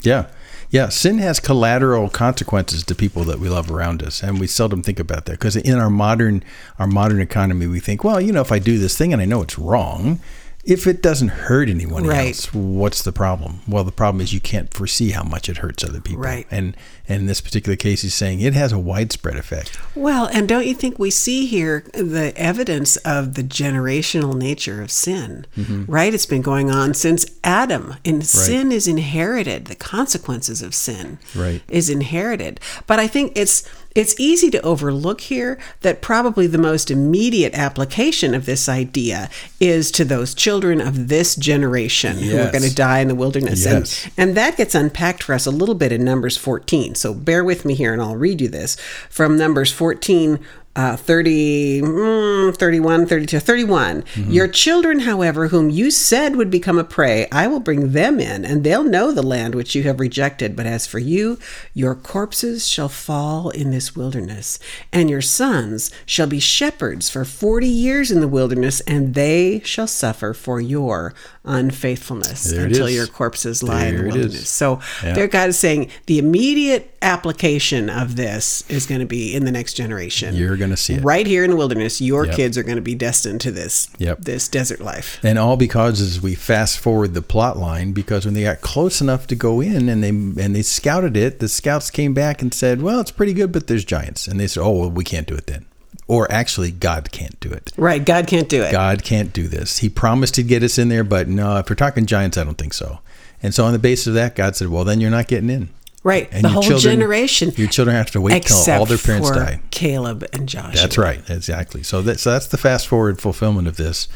Yeah. 0.01 0.27
Yeah, 0.69 0.89
sin 0.89 1.19
has 1.19 1.39
collateral 1.39 2.09
consequences 2.09 2.83
to 2.83 2.95
people 2.95 3.24
that 3.24 3.39
we 3.39 3.47
love 3.47 3.71
around 3.71 4.03
us, 4.03 4.21
and 4.21 4.38
we 4.38 4.47
seldom 4.47 4.83
think 4.83 5.00
about 5.00 5.25
that 5.25 5.33
because 5.33 5.55
in 5.55 5.79
our 5.79 5.89
modern 5.89 6.43
our 6.77 6.88
modern 6.88 7.21
economy, 7.21 7.67
we 7.67 7.79
think, 7.79 8.03
well, 8.03 8.19
you 8.19 8.33
know, 8.33 8.41
if 8.41 8.51
I 8.51 8.59
do 8.59 8.77
this 8.77 8.97
thing 8.97 9.13
and 9.13 9.21
I 9.21 9.25
know 9.25 9.41
it's 9.41 9.57
wrong, 9.57 10.19
if 10.67 10.86
it 10.86 11.01
doesn't 11.01 11.29
hurt 11.29 11.69
anyone 11.69 12.03
Right. 12.05 12.27
else, 12.27 12.53
what's 12.53 13.01
the 13.01 13.12
problem? 13.13 13.62
Well, 13.67 13.83
the 13.83 13.91
problem 13.91 14.21
is 14.21 14.33
you 14.33 14.39
can't 14.39 14.71
foresee 14.74 15.12
how 15.12 15.24
much 15.24 15.47
it 15.50 15.57
hurts 15.57 15.83
other 15.83 16.01
people, 16.01 16.21
Right. 16.21 16.45
And 16.51 16.75
and 17.09 17.21
in 17.21 17.25
this 17.25 17.39
particular 17.39 17.77
case, 17.77 18.01
he's 18.01 18.13
saying 18.13 18.41
it 18.41 18.53
has 18.53 18.74
a 18.74 18.77
widespread 18.77 19.38
effect. 19.38 19.79
Well, 19.95 20.25
and 20.33 20.45
don't 20.45 20.67
you 20.67 20.74
think 20.74 21.00
we 21.00 21.09
see 21.09 21.45
here 21.45 21.86
the 21.93 22.33
evidence 22.36 22.97
of 22.97 23.36
the 23.36 23.43
generational 23.43 24.36
nature 24.36 24.81
of 24.81 24.91
sin? 24.91 25.45
Mm-hmm. 25.57 25.86
Right? 25.89 26.13
It's 26.13 26.25
been 26.25 26.41
going 26.41 26.69
on 26.69 26.93
since 26.93 27.25
Adam, 27.45 27.95
and 28.03 28.25
sin 28.25 28.74
is 28.74 28.89
inherited. 28.89 29.65
The 29.65 29.75
consequences 29.75 30.62
of 30.62 30.75
sin 30.75 31.17
Right. 31.33 31.62
is 31.69 31.89
inherited. 31.89 32.59
But 32.88 33.00
I 33.00 33.07
think 33.07 33.31
it's 33.36 33.63
it's 33.97 34.17
easy 34.19 34.51
to 34.51 34.61
overlook 34.61 35.21
here 35.21 35.57
that 35.81 36.03
probably 36.03 36.45
the 36.45 36.59
most 36.59 36.91
immediate 36.91 37.55
application 37.55 38.35
of 38.35 38.45
this 38.45 38.69
idea 38.69 39.31
is 39.59 39.89
to 39.91 40.05
those 40.05 40.35
children 40.35 40.79
of 40.79 41.07
this 41.07 41.35
generation 41.35 42.19
who 42.19 42.37
are 42.37 42.51
going 42.51 42.61
to 42.61 42.73
die 42.73 42.99
in 42.99 43.07
the 43.07 43.15
wilderness. 43.15 43.65
Yes. 43.65 44.07
And 44.15 44.27
and 44.27 44.35
that 44.35 44.57
gets 44.57 44.75
unpacked 44.75 45.23
for 45.23 45.33
us 45.33 45.45
a 45.45 45.51
little 45.51 45.73
bit 45.73 45.93
in 45.93 46.03
Numbers 46.03 46.35
14. 46.35 46.95
So 46.95 47.13
bear 47.13 47.45
with 47.45 47.63
me 47.63 47.75
here 47.75 47.93
and 47.93 48.01
I'll 48.01 48.17
read 48.17 48.41
you 48.41 48.49
this 48.49 48.75
from 49.09 49.37
Numbers 49.37 49.71
14. 49.71 50.37
Uh, 50.77 50.96
30, 50.96 51.81
mm, 51.81 52.55
31, 52.55 53.07
32, 53.07 53.39
31. 53.39 54.03
Your 54.29 54.48
children, 54.48 55.00
however, 55.00 55.48
whom 55.48 55.72
you 55.72 55.89
said 55.89 56.36
would 56.36 56.51
become 56.51 56.77
a 56.77 56.84
prey, 56.84 57.27
I 57.31 57.48
will 57.48 57.60
bring 57.60 57.93
them 57.93 58.19
in, 58.19 58.46
and 58.46 58.63
they'll 58.63 58.84
know 58.84 59.12
the 59.12 59.23
land 59.23 59.56
which 59.56 59.73
you 59.73 59.82
have 59.84 59.99
rejected. 59.99 60.56
But 60.56 60.67
as 60.67 60.86
for 60.86 60.99
you, 60.99 61.39
your 61.73 61.95
corpses 61.95 62.67
shall 62.67 62.89
fall 62.89 63.49
in 63.49 63.71
this 63.71 63.95
wilderness, 63.95 64.60
and 64.93 65.10
your 65.10 65.23
sons 65.23 65.89
shall 66.06 66.28
be 66.28 66.39
shepherds 66.39 67.10
for 67.10 67.25
40 67.25 67.67
years 67.67 68.12
in 68.12 68.21
the 68.21 68.28
wilderness, 68.28 68.80
and 68.82 69.15
they 69.15 69.62
shall 69.65 69.88
suffer 69.88 70.32
for 70.36 70.62
your 70.62 71.15
unfaithfulness 71.43 72.43
There 72.51 72.65
until 72.65 72.89
your 72.89 73.08
corpses 73.08 73.63
lie 73.63 73.86
in 73.86 73.95
the 73.95 74.01
There 74.04 74.06
it 74.06 74.10
is. 74.10 74.15
wilderness. 74.15 74.49
So 74.49 74.80
Yeah. 75.04 75.13
there 75.13 75.28
God 75.28 75.49
is 75.49 75.58
saying 75.58 75.89
the 76.06 76.19
immediate 76.19 76.93
application 77.01 77.89
of 77.89 78.15
this 78.15 78.63
is 78.69 78.86
going 78.86 78.99
to 78.99 79.06
be 79.08 79.34
in 79.34 79.45
the 79.45 79.51
next 79.51 79.73
generation. 79.73 80.36
You're 80.36 80.58
gonna 80.67 80.77
see 80.77 80.93
it. 80.95 81.03
right 81.03 81.25
here 81.27 81.43
in 81.43 81.49
the 81.51 81.56
wilderness. 81.56 81.99
Your 82.01 82.25
Yep. 82.25 82.36
kids 82.36 82.58
are 82.58 82.63
going 82.63 82.75
to 82.77 82.82
be 82.82 82.95
destined 82.95 83.41
to 83.41 83.51
this 83.51 83.89
Yep. 83.97 84.21
this 84.21 84.47
desert 84.47 84.82
life. 84.82 85.19
And 85.23 85.38
all 85.39 85.58
because 85.58 85.99
as 86.01 86.21
we 86.21 86.36
fast 86.36 86.77
forward 86.80 87.13
the 87.13 87.21
plot 87.21 87.58
line, 87.58 87.91
because 87.91 88.25
when 88.25 88.34
they 88.34 88.43
got 88.43 88.62
close 88.62 89.01
enough 89.01 89.27
to 89.27 89.36
go 89.36 89.62
in 89.62 89.89
and 89.89 90.03
they 90.03 90.10
and 90.10 90.56
they 90.56 90.62
scouted 90.62 91.17
it, 91.17 91.39
the 91.39 91.47
scouts 91.49 91.89
came 91.89 92.13
back 92.13 92.41
and 92.41 92.53
said, 92.53 92.82
"Well, 92.82 92.99
it's 92.99 93.12
pretty 93.12 93.34
good, 93.34 93.51
but 93.51 93.67
there's 93.67 93.86
giants." 93.86 94.27
And 94.27 94.39
they 94.39 94.47
said, 94.47 94.62
"Oh, 94.63 94.71
well, 94.71 94.89
we 94.91 95.03
can't 95.03 95.27
do 95.27 95.36
it 95.36 95.47
then." 95.47 95.65
Or 96.10 96.32
actually, 96.32 96.71
God 96.71 97.12
can't 97.12 97.38
do 97.41 97.49
it. 97.51 97.73
Right, 97.75 98.03
God 98.06 98.27
can't 98.27 98.47
do 98.47 98.63
it. 98.63 98.71
God 98.71 99.03
can't 99.03 99.34
do 99.34 99.47
this. 99.47 99.80
He 99.80 99.89
promised 99.89 100.38
he'd 100.38 100.47
get 100.47 100.63
us 100.63 100.77
in 100.77 100.88
there, 100.88 101.03
but 101.03 101.27
no, 101.27 101.58
if 101.58 101.69
we're 101.69 101.75
talking 101.75 102.06
giants, 102.06 102.38
I 102.38 102.43
don't 102.45 102.58
think 102.58 102.73
so. 102.73 102.99
And 103.43 103.53
so, 103.53 103.65
on 103.65 103.73
the 103.73 103.80
basis 103.80 104.08
of 104.08 104.13
that, 104.13 104.36
God 104.36 104.56
said, 104.56 104.69
"Well, 104.69 104.84
then 104.86 105.01
you're 105.01 105.12
not 105.12 105.27
getting 105.27 105.49
in." 105.49 105.69
Right, 106.03 106.29
And 106.31 106.43
the 106.43 106.49
whole 106.49 106.62
children- 106.63 106.93
generation. 106.93 107.51
Your 107.57 107.67
children 107.67 107.95
have 107.97 108.12
to 108.12 108.21
wait 108.21 108.29
till 108.31 108.38
except 108.38 108.79
all 108.79 108.86
their 108.86 108.97
parents 108.97 109.27
for 109.27 109.36
die. 109.36 109.62
Caleb 109.71 110.25
and 110.31 110.47
Josh. 110.47 110.75
That's 110.75 110.97
right. 110.97 111.21
Exactly. 111.29 111.83
So, 111.83 112.01
that, 112.03 112.19
so 112.19 112.31
that's 112.31 112.47
the 112.47 112.57
fast 112.57 112.88
forward 112.88 113.19
fulfillment 113.19 113.67
of 113.67 113.75
this. 113.77 114.07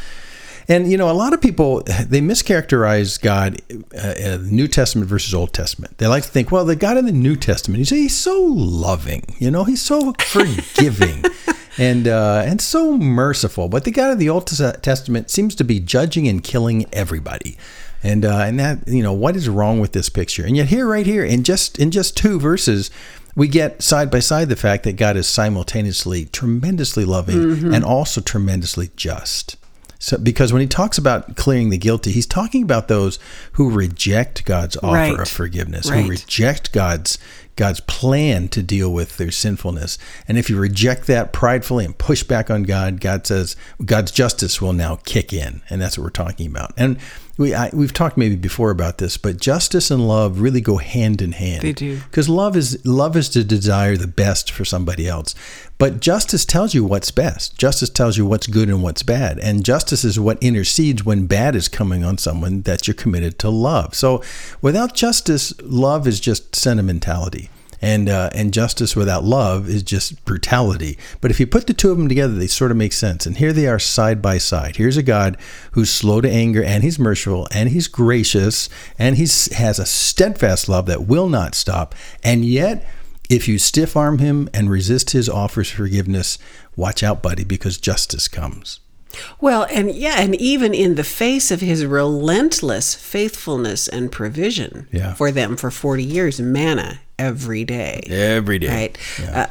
And 0.67 0.89
you 0.91 0.97
know, 0.97 1.09
a 1.09 1.11
lot 1.11 1.33
of 1.33 1.41
people 1.41 1.81
they 1.81 2.21
mischaracterize 2.21 3.19
God, 3.21 3.61
uh, 3.93 3.97
uh, 3.97 4.37
New 4.43 4.67
Testament 4.67 5.09
versus 5.09 5.33
Old 5.33 5.53
Testament. 5.53 5.97
They 5.97 6.07
like 6.07 6.23
to 6.23 6.29
think, 6.29 6.51
well, 6.51 6.63
the 6.63 6.75
God 6.75 6.97
in 6.97 7.05
the 7.07 7.11
New 7.11 7.35
Testament, 7.35 7.79
he's, 7.79 7.89
he's 7.89 8.15
so 8.15 8.39
loving, 8.41 9.23
you 9.39 9.51
know, 9.51 9.63
he's 9.63 9.81
so 9.81 10.13
forgiving, 10.19 11.25
and 11.77 12.07
uh, 12.07 12.43
and 12.45 12.61
so 12.61 12.95
merciful. 12.95 13.69
But 13.69 13.83
the 13.83 13.91
God 13.91 14.11
of 14.11 14.19
the 14.19 14.29
Old 14.29 14.47
Testament 14.47 15.29
seems 15.31 15.55
to 15.55 15.63
be 15.63 15.79
judging 15.79 16.27
and 16.27 16.43
killing 16.43 16.85
everybody. 16.93 17.57
And 18.03 18.25
uh, 18.25 18.39
and 18.39 18.59
that 18.59 18.87
you 18.87 19.03
know 19.03 19.13
what 19.13 19.35
is 19.35 19.47
wrong 19.47 19.79
with 19.79 19.91
this 19.91 20.09
picture? 20.09 20.43
And 20.45 20.57
yet 20.57 20.67
here, 20.67 20.87
right 20.87 21.05
here, 21.05 21.23
in 21.23 21.43
just 21.43 21.77
in 21.77 21.91
just 21.91 22.17
two 22.17 22.39
verses, 22.39 22.89
we 23.35 23.47
get 23.47 23.81
side 23.83 24.09
by 24.09 24.19
side 24.19 24.49
the 24.49 24.55
fact 24.55 24.83
that 24.85 24.93
God 24.93 25.15
is 25.17 25.27
simultaneously 25.27 26.25
tremendously 26.25 27.05
loving 27.05 27.73
and 27.73 27.83
also 27.83 28.19
tremendously 28.21 28.89
just. 28.95 29.55
So, 29.99 30.17
because 30.17 30.51
when 30.51 30.61
he 30.63 30.67
talks 30.67 30.97
about 30.97 31.35
clearing 31.35 31.69
the 31.69 31.77
guilty, 31.77 32.11
he's 32.11 32.25
talking 32.25 32.63
about 32.63 32.87
those 32.87 33.19
who 33.53 33.69
reject 33.69 34.45
God's 34.45 34.75
offer 34.77 34.87
Right. 34.95 35.19
of 35.19 35.29
forgiveness, 35.29 35.91
Right. 35.91 36.03
who 36.03 36.09
reject 36.09 36.71
God's 36.71 37.19
God's 37.55 37.79
plan 37.81 38.47
to 38.49 38.63
deal 38.63 38.91
with 38.91 39.17
their 39.17 39.31
sinfulness. 39.31 39.97
And 40.27 40.37
if 40.37 40.49
you 40.49 40.57
reject 40.59 41.07
that 41.07 41.33
pridefully 41.33 41.85
and 41.85 41.97
push 41.97 42.23
back 42.23 42.49
on 42.49 42.63
God, 42.63 43.01
God 43.01 43.27
says 43.27 43.55
God's 43.83 44.11
justice 44.11 44.61
will 44.61 44.73
now 44.73 44.97
kick 44.97 45.33
in, 45.33 45.61
and 45.69 45.81
that's 45.81 45.97
what 45.97 46.03
we're 46.03 46.09
talking 46.09 46.47
about. 46.47 46.73
And 46.77 46.97
we 47.37 47.53
I, 47.53 47.69
we've 47.73 47.93
talked 47.93 48.17
maybe 48.17 48.35
before 48.35 48.71
about 48.71 48.97
this, 48.97 49.17
but 49.17 49.39
justice 49.39 49.91
and 49.91 50.07
love 50.07 50.39
really 50.39 50.61
go 50.61 50.77
hand 50.77 51.21
in 51.21 51.33
hand. 51.33 51.63
They 51.63 51.73
do. 51.73 51.99
because 51.99 52.29
love 52.29 52.55
is 52.55 52.85
love 52.85 53.15
is 53.17 53.29
to 53.29 53.43
desire 53.43 53.97
the 53.97 54.07
best 54.07 54.51
for 54.51 54.63
somebody 54.65 55.07
else. 55.07 55.33
But 55.77 55.99
justice 55.99 56.45
tells 56.45 56.73
you 56.73 56.85
what's 56.85 57.09
best. 57.09 57.57
Justice 57.57 57.89
tells 57.89 58.17
you 58.17 58.25
what's 58.25 58.47
good 58.47 58.69
and 58.69 58.83
what's 58.83 59.01
bad. 59.01 59.39
And 59.39 59.65
justice 59.65 60.03
is 60.03 60.19
what 60.19 60.41
intercedes 60.41 61.03
when 61.03 61.25
bad 61.25 61.55
is 61.55 61.67
coming 61.67 62.03
on 62.03 62.19
someone 62.19 62.61
that 62.63 62.87
you're 62.87 62.93
committed 62.93 63.39
to 63.39 63.49
love. 63.49 63.95
So 63.95 64.21
without 64.61 64.93
justice, 64.93 65.53
love 65.61 66.05
is 66.07 66.19
just 66.19 66.55
sentimentality. 66.55 67.49
And, 67.81 68.09
uh, 68.09 68.29
and 68.35 68.53
justice 68.53 68.95
without 68.95 69.23
love 69.23 69.67
is 69.67 69.81
just 69.81 70.23
brutality. 70.23 70.97
But 71.19 71.31
if 71.31 71.39
you 71.39 71.47
put 71.47 71.65
the 71.67 71.73
two 71.73 71.91
of 71.91 71.97
them 71.97 72.07
together, 72.07 72.33
they 72.35 72.47
sort 72.47 72.69
of 72.71 72.77
make 72.77 72.93
sense. 72.93 73.25
And 73.25 73.37
here 73.37 73.51
they 73.53 73.67
are 73.67 73.79
side 73.79 74.21
by 74.21 74.37
side. 74.37 74.75
Here's 74.75 74.97
a 74.97 75.03
God 75.03 75.35
who's 75.71 75.89
slow 75.89 76.21
to 76.21 76.29
anger, 76.29 76.63
and 76.63 76.83
he's 76.83 76.99
merciful, 76.99 77.47
and 77.51 77.69
he's 77.69 77.87
gracious, 77.87 78.69
and 78.99 79.17
he 79.17 79.23
has 79.55 79.79
a 79.79 79.85
steadfast 79.85 80.69
love 80.69 80.85
that 80.85 81.07
will 81.07 81.27
not 81.29 81.55
stop. 81.55 81.95
And 82.23 82.45
yet, 82.45 82.85
if 83.29 83.47
you 83.47 83.57
stiff 83.57 83.95
arm 83.97 84.19
him 84.19 84.47
and 84.53 84.69
resist 84.69 85.11
his 85.11 85.27
offers 85.29 85.71
of 85.71 85.77
forgiveness, 85.77 86.37
watch 86.75 87.01
out, 87.01 87.23
buddy, 87.23 87.43
because 87.43 87.77
justice 87.77 88.27
comes. 88.27 88.79
Well, 89.39 89.65
and 89.71 89.91
yeah, 89.93 90.15
and 90.21 90.35
even 90.35 90.73
in 90.73 90.95
the 90.95 91.03
face 91.03 91.51
of 91.51 91.61
his 91.61 91.85
relentless 91.85 92.93
faithfulness 92.95 93.87
and 93.87 94.11
provision 94.11 94.87
Yeah. 94.91 95.13
for 95.15 95.31
them 95.31 95.57
for 95.57 95.71
40 95.71 96.03
years, 96.03 96.39
manna 96.39 96.99
every 97.21 97.63
day. 97.63 98.03
Every 98.09 98.59
day. 98.59 98.67
Right. 98.67 98.97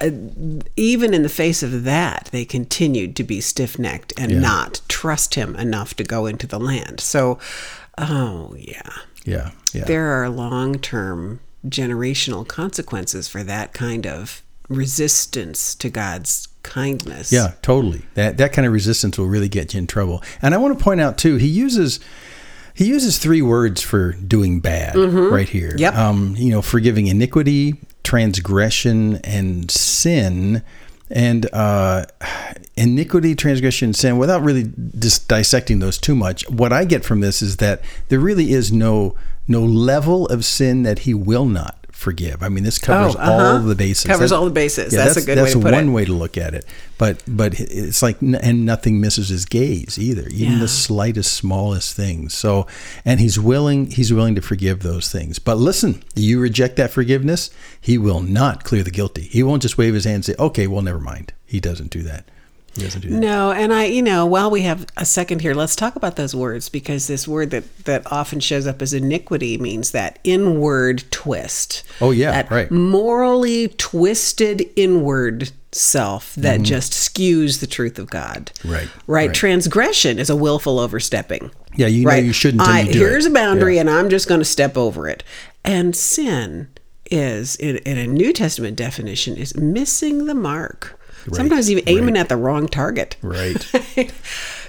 Uh, 0.02 0.10
even 0.76 1.14
in 1.14 1.22
the 1.22 1.28
face 1.28 1.62
of 1.62 1.84
that, 1.84 2.28
they 2.32 2.44
continued 2.44 3.16
to 3.16 3.24
be 3.24 3.40
stiff 3.40 3.78
necked 3.78 4.12
and 4.18 4.30
Yeah. 4.32 4.40
not 4.40 4.80
trust 4.88 5.34
him 5.34 5.54
enough 5.56 5.94
to 5.94 6.04
go 6.04 6.26
into 6.26 6.46
the 6.46 6.58
land. 6.58 7.00
So, 7.00 7.38
oh, 7.98 8.54
yeah. 8.58 8.82
Yeah. 9.24 9.50
Yeah. 9.72 9.84
There 9.84 10.06
are 10.22 10.28
long 10.28 10.78
term 10.78 11.40
generational 11.68 12.46
consequences 12.46 13.28
for 13.28 13.42
that 13.44 13.72
kind 13.72 14.06
of 14.06 14.42
resistance 14.68 15.74
to 15.74 15.90
God's 15.90 16.48
kindness. 16.62 17.32
Yeah, 17.32 17.52
totally. 17.62 18.02
That 18.14 18.36
that 18.38 18.52
kind 18.52 18.66
of 18.66 18.72
resistance 18.72 19.18
will 19.18 19.26
really 19.26 19.48
get 19.48 19.74
you 19.74 19.78
in 19.78 19.86
trouble. 19.86 20.22
And 20.42 20.54
I 20.54 20.58
want 20.58 20.78
to 20.78 20.82
point 20.82 21.00
out 21.00 21.18
too, 21.18 21.36
he 21.36 21.46
uses 21.48 22.00
he 22.74 22.86
uses 22.86 23.18
three 23.18 23.42
words 23.42 23.82
for 23.82 24.12
doing 24.12 24.60
bad 24.60 24.96
right 24.96 25.48
here. 25.48 25.74
Yep. 25.76 25.94
Um, 25.94 26.34
you 26.36 26.50
know, 26.50 26.62
forgiving 26.62 27.06
iniquity, 27.06 27.76
transgression, 28.02 29.16
and 29.24 29.70
sin. 29.70 30.62
And 31.12 31.52
uh, 31.52 32.06
iniquity, 32.76 33.34
transgression, 33.34 33.94
sin, 33.94 34.16
without 34.16 34.42
really 34.42 34.72
just 34.98 35.26
dissecting 35.28 35.80
those 35.80 35.98
too 35.98 36.14
much, 36.14 36.48
what 36.48 36.72
I 36.72 36.84
get 36.84 37.04
from 37.04 37.20
this 37.20 37.42
is 37.42 37.56
that 37.56 37.80
there 38.08 38.20
really 38.20 38.52
is 38.52 38.72
no 38.72 39.16
no 39.48 39.64
level 39.64 40.26
of 40.28 40.44
sin 40.44 40.84
that 40.84 41.00
he 41.00 41.12
will 41.12 41.46
not 41.46 41.79
forgive. 42.00 42.42
I 42.42 42.48
mean, 42.48 42.64
this 42.64 42.78
covers 42.78 43.14
Oh, 43.14 43.18
uh-huh. 43.20 43.32
all 43.32 43.58
the 43.60 43.74
bases. 43.76 44.06
Covers 44.06 44.32
all 44.32 44.44
the 44.44 44.50
bases. 44.50 44.92
That's 44.92 45.16
a 45.16 45.20
good 45.20 45.28
way 45.36 45.42
that's 45.44 45.52
to 45.52 45.60
put 45.60 45.68
it. 45.72 45.76
one 45.76 45.92
way 45.92 46.04
to 46.04 46.12
look 46.12 46.36
at 46.36 46.54
it. 46.54 46.64
But 46.98 47.22
but 47.28 47.58
it's 47.60 48.02
like 48.02 48.22
n- 48.22 48.34
and 48.34 48.66
nothing 48.66 49.00
misses 49.00 49.28
his 49.28 49.44
gaze 49.44 49.98
either, 49.98 50.26
even 50.28 50.54
Yeah. 50.54 50.58
the 50.60 50.68
slightest, 50.68 51.32
smallest 51.34 51.94
things. 51.94 52.34
So 52.34 52.66
and 53.04 53.20
he's 53.20 53.38
willing 53.38 53.90
he's 53.90 54.12
willing 54.12 54.34
to 54.34 54.42
forgive 54.42 54.80
those 54.80 55.08
things. 55.10 55.38
But 55.38 55.58
listen, 55.58 56.02
you 56.16 56.40
reject 56.40 56.76
that 56.76 56.90
forgiveness, 56.90 57.50
he 57.80 57.98
will 57.98 58.20
not 58.20 58.64
clear 58.64 58.82
the 58.82 58.90
guilty. 58.90 59.22
He 59.22 59.42
won't 59.42 59.62
just 59.62 59.78
wave 59.78 59.94
his 59.94 60.04
hand 60.04 60.16
and 60.16 60.24
say, 60.24 60.34
"Okay, 60.38 60.66
well, 60.66 60.82
never 60.82 61.00
mind." 61.00 61.32
He 61.46 61.60
doesn't 61.60 61.90
do 61.90 62.02
that. 62.04 62.28
He 62.76 62.82
doesn't 62.82 63.00
do 63.00 63.08
that. 63.10 63.16
No, 63.18 63.50
and 63.52 63.72
I, 63.72 63.86
you 63.86 64.00
know, 64.02 64.24
while 64.26 64.50
we 64.50 64.62
have 64.62 64.86
a 64.96 65.04
second 65.04 65.40
here, 65.40 65.54
let's 65.54 65.74
talk 65.74 65.96
about 65.96 66.16
those 66.16 66.34
words 66.36 66.68
because 66.68 67.08
this 67.08 67.26
word 67.26 67.50
that 67.50 67.84
that 67.84 68.10
often 68.12 68.38
shows 68.40 68.66
up 68.66 68.80
as 68.80 68.92
iniquity 68.94 69.58
means 69.58 69.90
that 69.90 70.18
inward 70.24 71.02
twist. 71.10 71.82
Oh, 72.00 72.12
yeah, 72.12 72.30
that 72.30 72.50
right. 72.50 72.70
Morally 72.70 73.68
twisted 73.68 74.70
inward 74.76 75.50
self 75.72 76.34
that 76.36 76.62
just 76.62 76.92
skews 76.92 77.60
the 77.60 77.66
truth 77.66 77.98
of 77.98 78.08
God. 78.10 78.50
Mm-hmm. 78.60 78.70
Right, 78.72 78.88
Right. 79.06 79.26
right. 79.28 79.34
Transgression 79.34 80.18
is 80.18 80.30
a 80.30 80.36
willful 80.36 80.78
overstepping. 80.78 81.50
Yeah, 81.76 81.86
you 81.88 82.04
know 82.04 82.14
you 82.14 82.32
shouldn't 82.32 82.62
I, 82.62 82.80
you 82.80 82.92
here's 82.92 83.26
it. 83.26 83.30
a 83.30 83.34
boundary, 83.34 83.74
Yeah. 83.76 83.82
and 83.82 83.90
I'm 83.90 84.10
just 84.10 84.28
going 84.28 84.40
to 84.40 84.44
step 84.44 84.76
over 84.76 85.08
it. 85.08 85.22
And 85.64 85.94
sin 85.94 86.68
is, 87.10 87.56
in, 87.56 87.76
in 87.78 87.98
a 87.98 88.06
New 88.06 88.32
Testament 88.32 88.76
definition, 88.76 89.36
is 89.36 89.56
missing 89.56 90.26
the 90.26 90.34
mark. 90.34 90.99
Sometimes 91.32 91.70
even 91.70 91.84
aiming 91.86 92.16
at 92.16 92.28
the 92.28 92.36
wrong 92.36 92.68
target. 92.68 93.16
Right. 93.22 93.64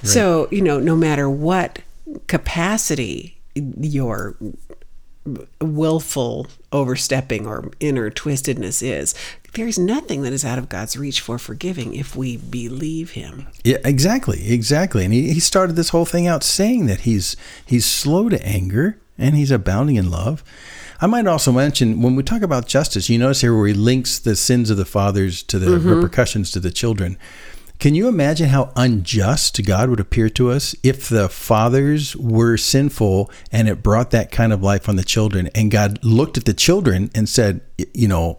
So, 0.03 0.47
you 0.51 0.61
know, 0.61 0.79
no 0.79 0.95
matter 0.95 1.29
what 1.29 1.79
capacity 2.27 3.39
your 3.55 4.35
willful 5.61 6.47
overstepping 6.71 7.45
or 7.45 7.69
inner 7.79 8.09
twistedness 8.09 8.81
is, 8.81 9.13
there's 9.53 9.77
nothing 9.77 10.21
that 10.23 10.33
is 10.33 10.45
out 10.45 10.57
of 10.57 10.69
God's 10.69 10.97
reach 10.97 11.21
for 11.21 11.37
forgiving 11.37 11.93
if 11.93 12.15
we 12.15 12.37
believe 12.37 13.11
Him. 13.11 13.47
Yeah, 13.63 13.77
exactly, 13.83 14.51
exactly. 14.51 15.03
And 15.03 15.13
he, 15.13 15.33
he 15.33 15.39
started 15.39 15.75
this 15.75 15.89
whole 15.89 16.05
thing 16.05 16.25
out 16.25 16.43
saying 16.43 16.85
that 16.87 17.01
he's 17.01 17.35
he's 17.65 17.85
slow 17.85 18.29
to 18.29 18.43
anger 18.45 18.97
and 19.17 19.35
he's 19.35 19.51
abounding 19.51 19.97
in 19.97 20.09
love. 20.09 20.43
I 21.03 21.07
might 21.07 21.25
also 21.25 21.51
mention 21.51 22.03
when 22.03 22.15
we 22.15 22.21
talk 22.21 22.43
about 22.43 22.67
justice, 22.67 23.09
you 23.09 23.17
notice 23.17 23.41
here 23.41 23.57
where 23.57 23.67
he 23.67 23.73
links 23.73 24.19
the 24.19 24.35
sins 24.35 24.69
of 24.69 24.77
the 24.77 24.85
fathers 24.85 25.41
to 25.43 25.57
the 25.57 25.71
mm-hmm. 25.71 25.89
repercussions 25.89 26.51
to 26.51 26.59
the 26.59 26.69
children. 26.69 27.17
Can 27.79 27.95
you 27.95 28.07
imagine 28.07 28.49
how 28.49 28.71
unjust 28.75 29.65
God 29.65 29.89
would 29.89 29.99
appear 29.99 30.29
to 30.29 30.51
us 30.51 30.75
if 30.83 31.09
the 31.09 31.27
fathers 31.27 32.15
were 32.15 32.55
sinful 32.55 33.31
and 33.51 33.67
it 33.67 33.81
brought 33.81 34.11
that 34.11 34.29
kind 34.29 34.53
of 34.53 34.61
life 34.61 34.87
on 34.87 34.97
the 34.97 35.03
children 35.03 35.49
and 35.55 35.71
God 35.71 35.97
looked 36.03 36.37
at 36.37 36.45
the 36.45 36.53
children 36.53 37.09
and 37.15 37.27
said, 37.27 37.61
you 37.95 38.07
know, 38.07 38.37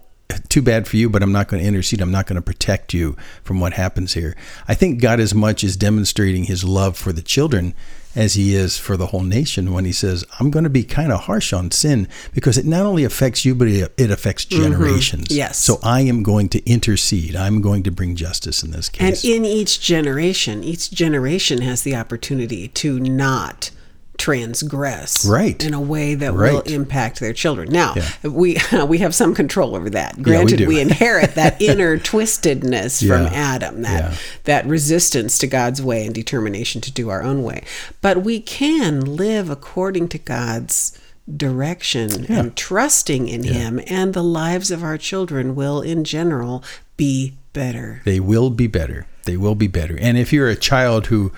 too 0.49 0.61
bad 0.61 0.87
for 0.87 0.97
you, 0.97 1.09
but 1.09 1.23
I'm 1.23 1.31
not 1.31 1.47
going 1.47 1.61
to 1.61 1.67
intercede. 1.67 2.01
I'm 2.01 2.11
not 2.11 2.27
going 2.27 2.35
to 2.35 2.41
protect 2.41 2.93
you 2.93 3.15
from 3.43 3.59
what 3.59 3.73
happens 3.73 4.13
here. 4.13 4.35
I 4.67 4.73
think 4.73 5.01
God, 5.01 5.19
as 5.19 5.33
much 5.33 5.63
is 5.63 5.77
demonstrating 5.77 6.45
his 6.45 6.63
love 6.63 6.97
for 6.97 7.11
the 7.11 7.21
children 7.21 7.73
as 8.15 8.35
he 8.35 8.55
is 8.55 8.77
for 8.77 8.95
the 8.95 9.07
whole 9.07 9.23
nation 9.23 9.73
when 9.73 9.85
he 9.85 9.91
says, 9.91 10.23
I'm 10.39 10.51
going 10.51 10.63
to 10.63 10.69
be 10.69 10.83
kind 10.83 11.11
of 11.11 11.21
harsh 11.21 11.51
on 11.51 11.71
sin 11.71 12.07
because 12.33 12.57
it 12.57 12.65
not 12.65 12.85
only 12.85 13.03
affects 13.03 13.43
you, 13.43 13.55
but 13.55 13.67
it, 13.67 13.91
it 13.97 14.11
affects 14.11 14.45
mm-hmm. 14.45 14.61
generations. 14.61 15.35
Yes. 15.35 15.57
So 15.57 15.79
I 15.81 16.01
am 16.01 16.21
going 16.21 16.49
to 16.49 16.63
intercede. 16.69 17.35
I'm 17.35 17.61
going 17.61 17.83
to 17.83 17.91
bring 17.91 18.15
justice 18.15 18.61
in 18.63 18.71
this 18.71 18.89
case. 18.89 19.23
And 19.23 19.33
in 19.33 19.45
each 19.45 19.81
generation, 19.81 20.63
each 20.63 20.91
generation 20.91 21.61
has 21.61 21.83
the 21.83 21.95
opportunity 21.95 22.67
to 22.69 22.99
not 22.99 23.71
transgress 24.17 25.25
Right. 25.25 25.63
in 25.63 25.73
a 25.73 25.81
way 25.81 26.15
that 26.15 26.33
will 26.33 26.61
impact 26.61 27.19
their 27.19 27.33
children. 27.33 27.69
Now, 27.71 27.93
Yeah. 27.95 28.29
we 28.29 28.57
we 28.87 28.99
have 28.99 29.13
some 29.15 29.33
control 29.35 29.75
over 29.75 29.89
that. 29.89 30.21
Granted, 30.21 30.57
do. 30.57 30.67
we, 30.67 30.79
inherit 30.79 31.35
that 31.35 31.61
inner 31.69 31.97
twistedness 31.97 33.05
from 33.07 33.25
Adam, 33.27 33.81
that 33.81 34.11
Yeah. 34.11 34.17
that 34.45 34.65
resistance 34.67 35.37
to 35.39 35.47
God's 35.47 35.81
way 35.81 36.05
and 36.05 36.13
determination 36.13 36.81
to 36.81 36.91
do 36.91 37.09
our 37.09 37.23
own 37.23 37.43
way. 37.43 37.63
But 38.01 38.23
we 38.23 38.39
can 38.39 39.01
live 39.01 39.49
according 39.49 40.09
to 40.09 40.17
God's 40.17 40.97
direction 41.37 42.25
Yeah. 42.29 42.39
and 42.39 42.55
trusting 42.55 43.27
in 43.29 43.43
him 43.43 43.79
and 43.87 44.13
the 44.13 44.23
lives 44.23 44.71
of 44.71 44.83
our 44.83 44.97
children 44.97 45.55
will 45.55 45.81
in 45.81 46.03
general 46.03 46.63
be 46.97 47.33
better. 47.53 48.01
They 48.05 48.19
will 48.19 48.49
be 48.49 48.67
better. 48.67 49.05
They 49.25 49.37
will 49.37 49.55
be 49.55 49.67
better. 49.67 49.97
And 49.99 50.17
if 50.17 50.33
you're 50.33 50.49
a 50.49 50.55
child 50.55 51.07
who 51.07 51.31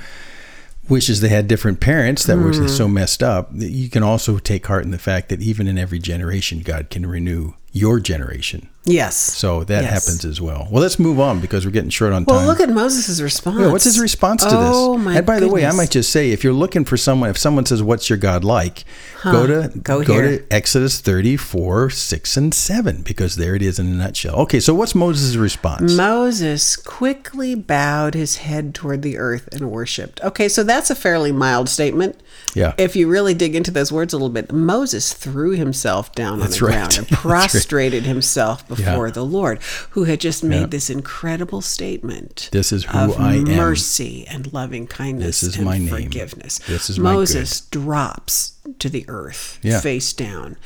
wishes 0.89 1.21
they 1.21 1.29
had 1.29 1.47
different 1.47 1.79
parents 1.79 2.25
that 2.25 2.37
were 2.37 2.51
Mm-hmm. 2.51 2.67
so 2.67 2.87
messed 2.87 3.21
up, 3.23 3.49
you 3.53 3.89
can 3.89 4.03
also 4.03 4.37
take 4.37 4.65
heart 4.67 4.85
in 4.85 4.91
the 4.91 4.97
fact 4.99 5.29
that 5.29 5.41
even 5.41 5.67
in 5.67 5.77
every 5.77 5.99
generation, 5.99 6.59
God 6.59 6.89
can 6.89 7.05
renew 7.05 7.53
your 7.75 7.99
generation. 7.99 8.69
Yes. 8.85 9.17
So 9.17 9.63
that 9.65 9.83
Yes. 9.83 9.91
happens 9.91 10.23
as 10.23 10.39
well. 10.39 10.67
Well, 10.71 10.81
let's 10.81 10.97
move 10.97 11.19
on 11.19 11.41
because 11.41 11.65
we're 11.65 11.71
getting 11.71 11.89
short 11.89 12.13
on 12.13 12.23
time. 12.23 12.37
Well, 12.37 12.45
look 12.45 12.61
at 12.61 12.69
Moses' 12.69 13.19
response. 13.19 13.59
Yeah, 13.59 13.71
what's 13.71 13.83
his 13.83 13.99
response 13.99 14.43
to 14.43 14.49
oh, 14.55 14.61
this? 14.61 14.71
Oh 14.75 14.97
my 14.97 15.17
and 15.17 15.25
by 15.25 15.39
the 15.39 15.49
way, 15.49 15.65
I 15.65 15.71
might 15.71 15.89
just 15.89 16.09
say, 16.11 16.29
if 16.29 16.43
you're 16.43 16.53
looking 16.53 16.85
for 16.85 16.95
someone, 16.95 17.29
if 17.31 17.37
someone 17.37 17.65
says, 17.65 17.83
"What's 17.83 18.09
your 18.09 18.17
God 18.17 18.43
like?" 18.45 18.85
go 19.23 19.47
to 19.47 19.71
Go 19.79 20.01
here. 20.01 20.37
to 20.37 20.53
Exodus 20.53 21.01
34, 21.01 21.89
six 21.89 22.37
and 22.37 22.53
seven, 22.53 23.01
because 23.01 23.37
there 23.37 23.55
it 23.55 23.63
is 23.63 23.79
in 23.79 23.87
a 23.87 23.89
nutshell. 23.89 24.35
Okay, 24.41 24.59
so 24.59 24.73
what's 24.75 24.93
Moses' 24.93 25.35
response? 25.35 25.93
Moses 25.93 26.75
quickly 26.75 27.55
bowed 27.55 28.13
his 28.13 28.37
head 28.37 28.75
toward 28.75 29.01
the 29.01 29.17
earth 29.17 29.49
and 29.51 29.71
worshipped. 29.71 30.21
Okay, 30.23 30.47
so 30.47 30.63
that's 30.63 30.91
a 30.91 30.95
fairly 30.95 31.31
mild 31.31 31.69
statement. 31.69 32.21
Yeah. 32.53 32.73
If 32.77 32.95
you 32.95 33.09
really 33.09 33.33
dig 33.33 33.55
into 33.55 33.71
those 33.71 33.91
words 33.91 34.13
a 34.13 34.17
little 34.17 34.29
bit, 34.29 34.51
Moses 34.51 35.11
threw 35.13 35.51
himself 35.51 36.13
down 36.13 36.39
That's 36.39 36.55
on 36.55 36.59
the 36.59 36.65
right. 36.67 36.77
ground 36.77 36.97
and 36.99 37.07
prostrated 37.11 37.64
right. 37.64 37.64
Prostrated 37.65 38.03
himself 38.05 38.67
before 38.67 39.07
Yeah. 39.07 39.11
the 39.13 39.25
Lord, 39.25 39.59
who 39.91 40.03
had 40.03 40.19
just 40.19 40.43
made 40.43 40.59
Yeah. 40.61 40.65
this 40.67 40.89
incredible 40.89 41.61
statement. 41.61 42.49
This 42.51 42.71
is 42.71 42.83
who 42.85 42.97
of 42.97 43.19
I 43.19 43.35
am. 43.35 43.43
mercy 43.45 44.25
and 44.27 44.51
loving 44.53 44.85
kindness 44.87 45.41
This 45.41 45.49
is 45.51 45.55
and 45.55 45.65
my 45.65 45.77
name. 45.79 45.87
forgiveness. 45.89 46.59
This 46.67 46.89
is 46.91 46.99
my 46.99 47.13
Moses 47.13 47.61
drops 47.61 48.53
to 48.79 48.87
the 48.89 49.03
earth, 49.07 49.57
Yeah. 49.63 49.81
face 49.81 50.13
down, 50.13 50.57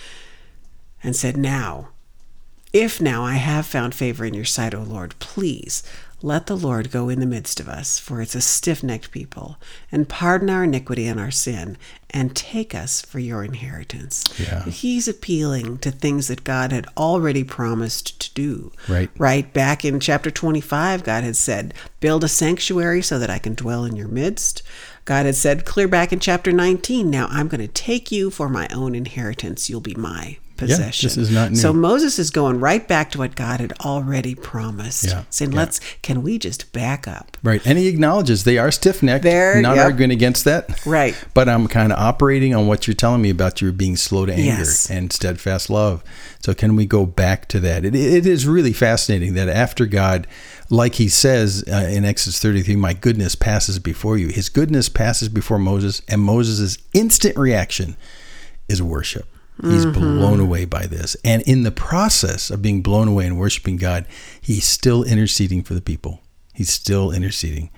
and 1.02 1.16
said, 1.16 1.38
Now, 1.38 1.90
if 2.74 3.02
now 3.02 3.24
I 3.24 3.36
have 3.36 3.66
found 3.66 3.96
favor 3.96 4.26
in 4.26 4.34
your 4.34 4.46
sight, 4.46 4.74
O 4.76 4.82
Lord, 4.82 5.16
please 5.20 5.84
let 6.22 6.48
the 6.48 6.58
Lord 6.58 6.92
go 6.92 7.08
in 7.08 7.22
the 7.22 7.26
midst 7.26 7.60
of 7.60 7.70
us, 7.70 7.98
for 7.98 8.22
it's 8.22 8.36
a 8.36 8.42
stiff 8.42 8.84
necked 8.84 9.12
people, 9.12 9.58
and 9.92 10.10
pardon 10.10 10.50
our 10.50 10.66
iniquity 10.66 11.08
and 11.08 11.20
our 11.20 11.32
sin, 11.32 11.78
and 12.10 12.36
take 12.36 12.76
us 12.76 13.02
for 13.02 13.20
your 13.20 13.44
inheritance. 13.44 14.26
Yeah. 14.38 14.66
He's 14.66 15.08
appealing 15.08 15.78
to 15.80 15.92
things 15.92 16.28
that 16.28 16.44
God 16.44 16.72
had 16.72 16.88
already 16.98 17.44
promised 17.44 18.20
to 18.20 18.34
do. 18.34 18.72
Right. 18.90 19.10
Right 19.18 19.52
back 19.54 19.86
in 19.86 20.00
chapter 20.00 20.30
25, 20.30 21.04
God 21.04 21.24
had 21.24 21.38
said, 21.38 21.74
Build 22.02 22.24
a 22.24 22.28
sanctuary 22.28 23.02
so 23.02 23.18
that 23.18 23.30
I 23.30 23.40
can 23.40 23.54
dwell 23.54 23.86
in 23.86 23.96
your 23.96 24.10
midst. 24.10 24.62
God 25.06 25.26
had 25.26 25.36
said 25.36 25.66
clear 25.66 25.88
back 25.88 26.12
in 26.12 26.20
chapter 26.20 26.52
19, 26.52 27.10
Now 27.10 27.28
I'm 27.30 27.48
going 27.48 27.62
to 27.62 27.68
take 27.68 28.12
you 28.12 28.30
for 28.30 28.50
my 28.50 28.68
own 28.74 28.94
inheritance. 28.94 29.70
You'll 29.70 29.80
be 29.80 29.96
my 29.96 30.38
possession. 30.60 31.08
this 31.08 31.18
is 31.18 31.32
not 31.32 31.52
new. 31.52 31.58
So 31.58 31.74
Moses 31.74 32.20
is 32.20 32.30
going 32.32 32.60
right 32.60 32.88
back 32.88 33.12
to 33.12 33.18
what 33.18 33.36
God 33.36 33.60
had 33.60 33.74
already 33.80 34.36
promised, 34.36 35.06
Yeah, 35.06 35.24
saying, 35.30 35.52
yeah. 35.52 35.58
"Let's 35.58 35.80
can 36.02 36.22
we 36.22 36.38
just 36.38 36.72
back 36.74 37.08
up?" 37.08 37.38
Right. 37.44 37.62
And 37.66 37.78
he 37.78 37.88
acknowledges 37.88 38.44
they 38.44 38.58
are 38.58 38.72
stiff 38.72 39.02
necked. 39.02 39.24
They're- 39.24 39.62
Not 39.62 39.76
yep. 39.78 39.86
arguing 39.86 40.12
against 40.12 40.46
that. 40.46 40.86
Right. 40.86 41.16
But 41.34 41.50
I'm 41.50 41.68
kind 41.68 41.92
of 41.92 42.00
operating 42.00 42.54
on 42.54 42.68
what 42.68 42.88
you're 42.88 42.94
telling 42.94 43.22
me 43.22 43.30
about 43.30 43.62
your 43.62 43.72
being 43.72 43.96
slow 43.98 44.26
to 44.26 44.32
anger 44.34 44.44
Yes. 44.44 44.90
and 44.90 45.12
steadfast 45.12 45.70
love. 45.70 46.04
So 46.44 46.54
can 46.54 46.76
we 46.76 46.86
go 46.86 47.06
back 47.06 47.48
to 47.50 47.60
that? 47.62 47.84
It, 47.86 47.96
it 47.96 48.26
is 48.26 48.46
really 48.48 48.74
fascinating 48.74 49.34
that 49.34 49.50
after 49.50 49.86
God, 49.86 50.26
like 50.70 50.96
he 50.96 51.08
says 51.10 51.64
uh, 51.72 51.76
in 51.92 52.06
Exodus 52.06 52.40
33, 52.40 52.76
my 52.76 52.94
goodness 52.94 53.36
passes 53.36 53.80
before 53.80 54.18
you. 54.18 54.28
His 54.30 54.50
goodness 54.50 54.88
passes 54.88 55.28
before 55.30 55.60
Moses, 55.60 56.02
and 56.08 56.22
Moses' 56.22 56.78
instant 56.94 57.38
reaction 57.38 57.98
is 58.70 58.82
worship. 58.82 59.28
He's 59.62 59.86
blown 59.86 60.40
away 60.40 60.66
by 60.66 60.86
this. 60.86 61.18
And 61.24 61.42
in 61.44 61.64
the 61.64 61.72
process 61.72 62.50
of 62.50 62.62
being 62.62 62.82
blown 62.82 63.08
away 63.08 63.26
and 63.26 63.38
worshiping 63.38 63.76
God, 63.76 64.06
he's 64.40 64.66
still 64.66 65.04
interceding 65.04 65.64
for 65.64 65.74
the 65.74 65.82
people. 65.82 66.22
He's 66.54 66.70
still 66.70 67.12
interceding. 67.12 67.70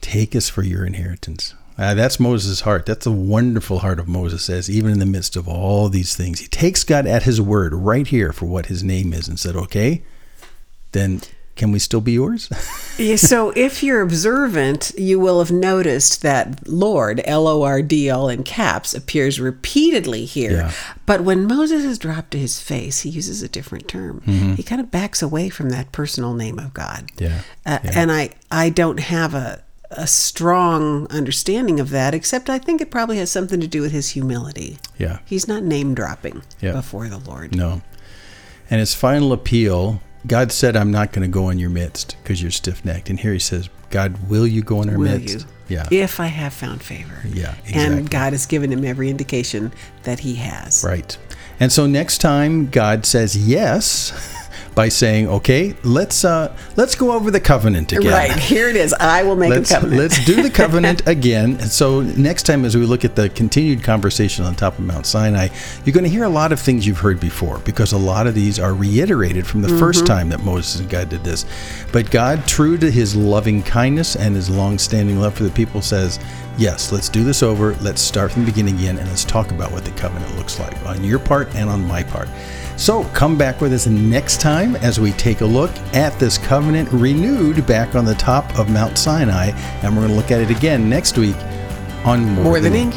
Take 0.00 0.34
us 0.34 0.48
for 0.48 0.62
your 0.62 0.84
inheritance. 0.84 1.54
Uh, 1.76 1.94
that's 1.94 2.20
Moses' 2.20 2.60
heart. 2.60 2.86
That's 2.86 3.04
the 3.04 3.12
wonderful 3.12 3.80
heart 3.80 3.98
of 3.98 4.06
Moses, 4.06 4.48
as 4.48 4.70
even 4.70 4.92
in 4.92 4.98
the 5.00 5.06
midst 5.06 5.34
of 5.34 5.48
all 5.48 5.88
these 5.88 6.14
things, 6.14 6.40
he 6.40 6.46
takes 6.46 6.84
God 6.84 7.06
at 7.06 7.24
his 7.24 7.40
word 7.40 7.74
right 7.74 8.06
here 8.06 8.32
for 8.32 8.46
what 8.46 8.66
his 8.66 8.84
name 8.84 9.12
is 9.12 9.26
and 9.26 9.38
said, 9.38 9.56
okay, 9.56 10.02
then 10.92 11.20
can 11.56 11.70
we 11.72 11.78
still 11.78 12.00
be 12.00 12.12
yours? 12.12 12.48
Yeah, 12.96 13.16
so 13.16 13.50
if 13.56 13.82
you're 13.82 14.02
observant, 14.02 14.92
you 14.96 15.18
will 15.18 15.40
have 15.40 15.50
noticed 15.50 16.22
that 16.22 16.68
Lord, 16.68 17.20
L 17.24 17.48
O 17.48 17.62
R 17.64 17.82
D, 17.82 18.08
all 18.08 18.28
in 18.28 18.44
caps, 18.44 18.94
appears 18.94 19.40
repeatedly 19.40 20.24
here. 20.26 20.52
Yeah. 20.52 20.72
But 21.04 21.22
when 21.22 21.44
Moses 21.48 21.82
is 21.84 21.98
dropped 21.98 22.30
to 22.30 22.38
his 22.38 22.60
face, 22.60 23.00
he 23.00 23.10
uses 23.10 23.42
a 23.42 23.48
different 23.48 23.88
term. 23.88 24.20
He 24.56 24.62
kind 24.62 24.80
of 24.80 24.92
backs 24.92 25.22
away 25.22 25.48
from 25.48 25.70
that 25.70 25.90
personal 25.90 26.34
name 26.34 26.60
of 26.60 26.72
God. 26.72 27.10
Mm-hmm. 27.16 27.24
Yeah, 27.24 27.40
Uh, 27.66 27.78
yeah. 27.82 27.90
And 27.96 28.12
I, 28.12 28.30
I 28.52 28.70
don't 28.70 29.00
have 29.00 29.34
a, 29.34 29.64
a 29.90 30.06
strong 30.06 31.08
understanding 31.10 31.80
of 31.80 31.90
that, 31.90 32.14
except 32.14 32.48
I 32.48 32.58
think 32.60 32.80
it 32.80 32.92
probably 32.92 33.18
has 33.18 33.28
something 33.32 33.60
to 33.60 33.66
do 33.66 33.80
with 33.80 33.90
his 33.90 34.10
humility. 34.10 34.78
yeah. 34.98 35.18
He's 35.24 35.48
not 35.48 35.64
name 35.64 35.94
dropping 35.96 36.42
Yeah. 36.60 36.72
before 36.74 37.08
the 37.08 37.18
Lord. 37.18 37.56
No. 37.56 37.82
And 38.70 38.78
his 38.78 38.94
final 38.94 39.32
appeal, 39.32 40.00
God 40.26 40.52
said, 40.52 40.76
I'm 40.76 40.90
not 40.90 41.12
going 41.12 41.22
to 41.22 41.32
go 41.32 41.50
in 41.50 41.58
your 41.58 41.70
midst 41.70 42.16
because 42.22 42.40
you're 42.40 42.50
stiff 42.50 42.84
necked. 42.84 43.10
And 43.10 43.20
here 43.20 43.32
he 43.32 43.38
says, 43.38 43.68
God, 43.90 44.28
will 44.28 44.46
you 44.46 44.62
go 44.62 44.82
in 44.82 44.88
our 44.90 44.98
Will 44.98 45.18
midst? 45.18 45.40
you? 45.40 45.44
Yeah. 45.68 45.88
If 45.90 46.20
I 46.20 46.26
have 46.26 46.52
found 46.52 46.82
favor. 46.82 47.20
Yeah, 47.26 47.54
exactly. 47.64 47.72
And 47.98 48.10
God 48.10 48.32
has 48.32 48.46
given 48.46 48.72
him 48.72 48.84
every 48.84 49.08
indication 49.10 49.72
that 50.02 50.20
he 50.20 50.34
has. 50.36 50.84
Right. 50.84 51.16
And 51.60 51.72
so 51.72 51.86
next 51.86 52.18
time 52.18 52.68
God 52.70 53.06
says 53.06 53.36
yes 53.36 54.12
by 54.74 54.88
saying, 54.88 55.28
"Okay, 55.28 55.74
let's 55.84 56.24
uh 56.24 56.54
let's 56.76 56.94
go 56.94 57.12
over 57.12 57.30
the 57.30 57.40
covenant 57.40 57.92
again." 57.92 58.10
Right. 58.12 58.32
Here 58.36 58.68
it 58.68 58.76
is. 58.76 58.92
I 58.94 59.22
will 59.22 59.36
make 59.36 59.50
Let's, 59.50 59.70
a 59.70 59.74
covenant. 59.74 60.00
let's 60.00 60.24
do 60.24 60.42
the 60.42 60.50
covenant 60.62 61.06
again. 61.06 61.52
And 61.60 61.70
so 61.70 62.00
next 62.00 62.44
time, 62.44 62.64
as 62.64 62.76
we 62.76 62.84
look 62.86 63.04
at 63.04 63.16
the 63.16 63.28
continued 63.28 63.82
conversation 63.82 64.44
on 64.44 64.54
top 64.54 64.78
of 64.78 64.84
Mount 64.84 65.06
Sinai, 65.06 65.48
you're 65.84 65.92
going 65.94 66.04
to 66.04 66.10
hear 66.10 66.24
a 66.24 66.28
lot 66.28 66.52
of 66.52 66.58
things 66.60 66.86
you've 66.86 66.98
heard 67.00 67.20
before 67.20 67.58
because 67.60 67.92
a 67.92 67.98
lot 67.98 68.26
of 68.26 68.34
these 68.34 68.58
are 68.58 68.72
reiterated 68.74 69.46
from 69.46 69.60
the 69.60 69.68
Mm-hmm. 69.68 69.78
first 69.78 70.06
time 70.06 70.28
that 70.28 70.40
Moses 70.44 70.80
and 70.80 70.88
God 70.88 71.08
did 71.08 71.24
this. 71.24 71.44
But 71.90 72.10
God, 72.10 72.46
true 72.46 72.76
to 72.78 72.90
his 72.90 73.16
loving 73.16 73.62
kindness 73.62 74.14
and 74.14 74.36
his 74.36 74.48
long-standing 74.48 75.18
love 75.18 75.34
for 75.34 75.42
the 75.42 75.50
people, 75.50 75.82
says, 75.82 76.18
Yes, 76.56 76.92
let's 76.92 77.08
do 77.08 77.24
this 77.24 77.42
over. 77.42 77.74
Let's 77.80 78.00
start 78.00 78.30
from 78.30 78.44
the 78.44 78.50
beginning 78.52 78.76
again 78.76 78.98
and 78.98 79.08
let's 79.08 79.24
talk 79.24 79.50
about 79.50 79.72
what 79.72 79.84
the 79.84 79.90
covenant 79.92 80.36
looks 80.36 80.60
like 80.60 80.80
on 80.86 81.02
your 81.02 81.18
part 81.18 81.52
and 81.56 81.68
on 81.68 81.84
my 81.84 82.04
part. 82.04 82.28
So 82.76 83.04
come 83.14 83.38
back 83.38 83.60
with 83.60 83.72
us 83.72 83.86
next 83.86 84.40
time 84.40 84.76
as 84.76 84.98
we 84.98 85.12
take 85.12 85.40
a 85.40 85.46
look 85.46 85.70
at 85.94 86.18
this 86.18 86.38
covenant 86.38 86.90
renewed 86.92 87.66
back 87.66 87.94
on 87.94 88.04
the 88.04 88.14
top 88.16 88.58
of 88.58 88.68
Mount 88.68 88.98
Sinai. 88.98 89.50
And 89.82 89.94
we're 89.94 90.02
going 90.02 90.10
to 90.10 90.16
look 90.16 90.30
at 90.30 90.40
it 90.40 90.50
again 90.50 90.88
next 90.88 91.16
week 91.16 91.36
on 92.04 92.24
More, 92.24 92.44
More 92.44 92.60
than 92.60 92.74
ink. 92.74 92.94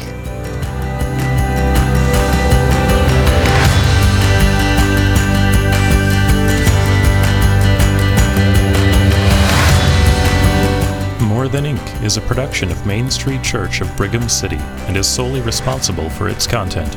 More 11.22 11.46
Than 11.46 11.66
Ink 11.66 12.02
is 12.02 12.16
a 12.16 12.20
production 12.20 12.70
of 12.70 12.84
Main 12.84 13.08
Street 13.10 13.42
Church 13.42 13.80
of 13.80 13.96
Brigham 13.96 14.28
City 14.28 14.58
and 14.86 14.96
is 14.96 15.06
solely 15.06 15.40
responsible 15.40 16.10
for 16.10 16.28
its 16.28 16.46
content. 16.46 16.94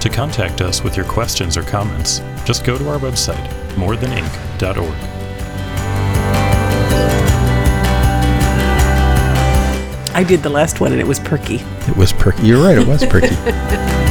To 0.00 0.08
contact 0.08 0.60
us 0.60 0.84
with 0.84 0.96
your 0.96 1.06
questions 1.06 1.56
or 1.56 1.62
comments, 1.62 2.20
just 2.44 2.64
go 2.64 2.78
to 2.78 2.88
our 2.88 2.98
website, 2.98 3.44
morethanink.org. 3.74 4.94
I 10.14 10.24
did 10.24 10.42
the 10.42 10.50
last 10.50 10.80
one 10.80 10.92
and 10.92 11.00
it 11.00 11.06
was 11.06 11.18
perky. 11.20 11.56
It 11.88 11.96
was 11.96 12.12
perky. 12.12 12.42
You're 12.46 12.62
right, 12.62 12.78
it 12.78 12.86
was 12.86 13.04
perky. 13.06 13.34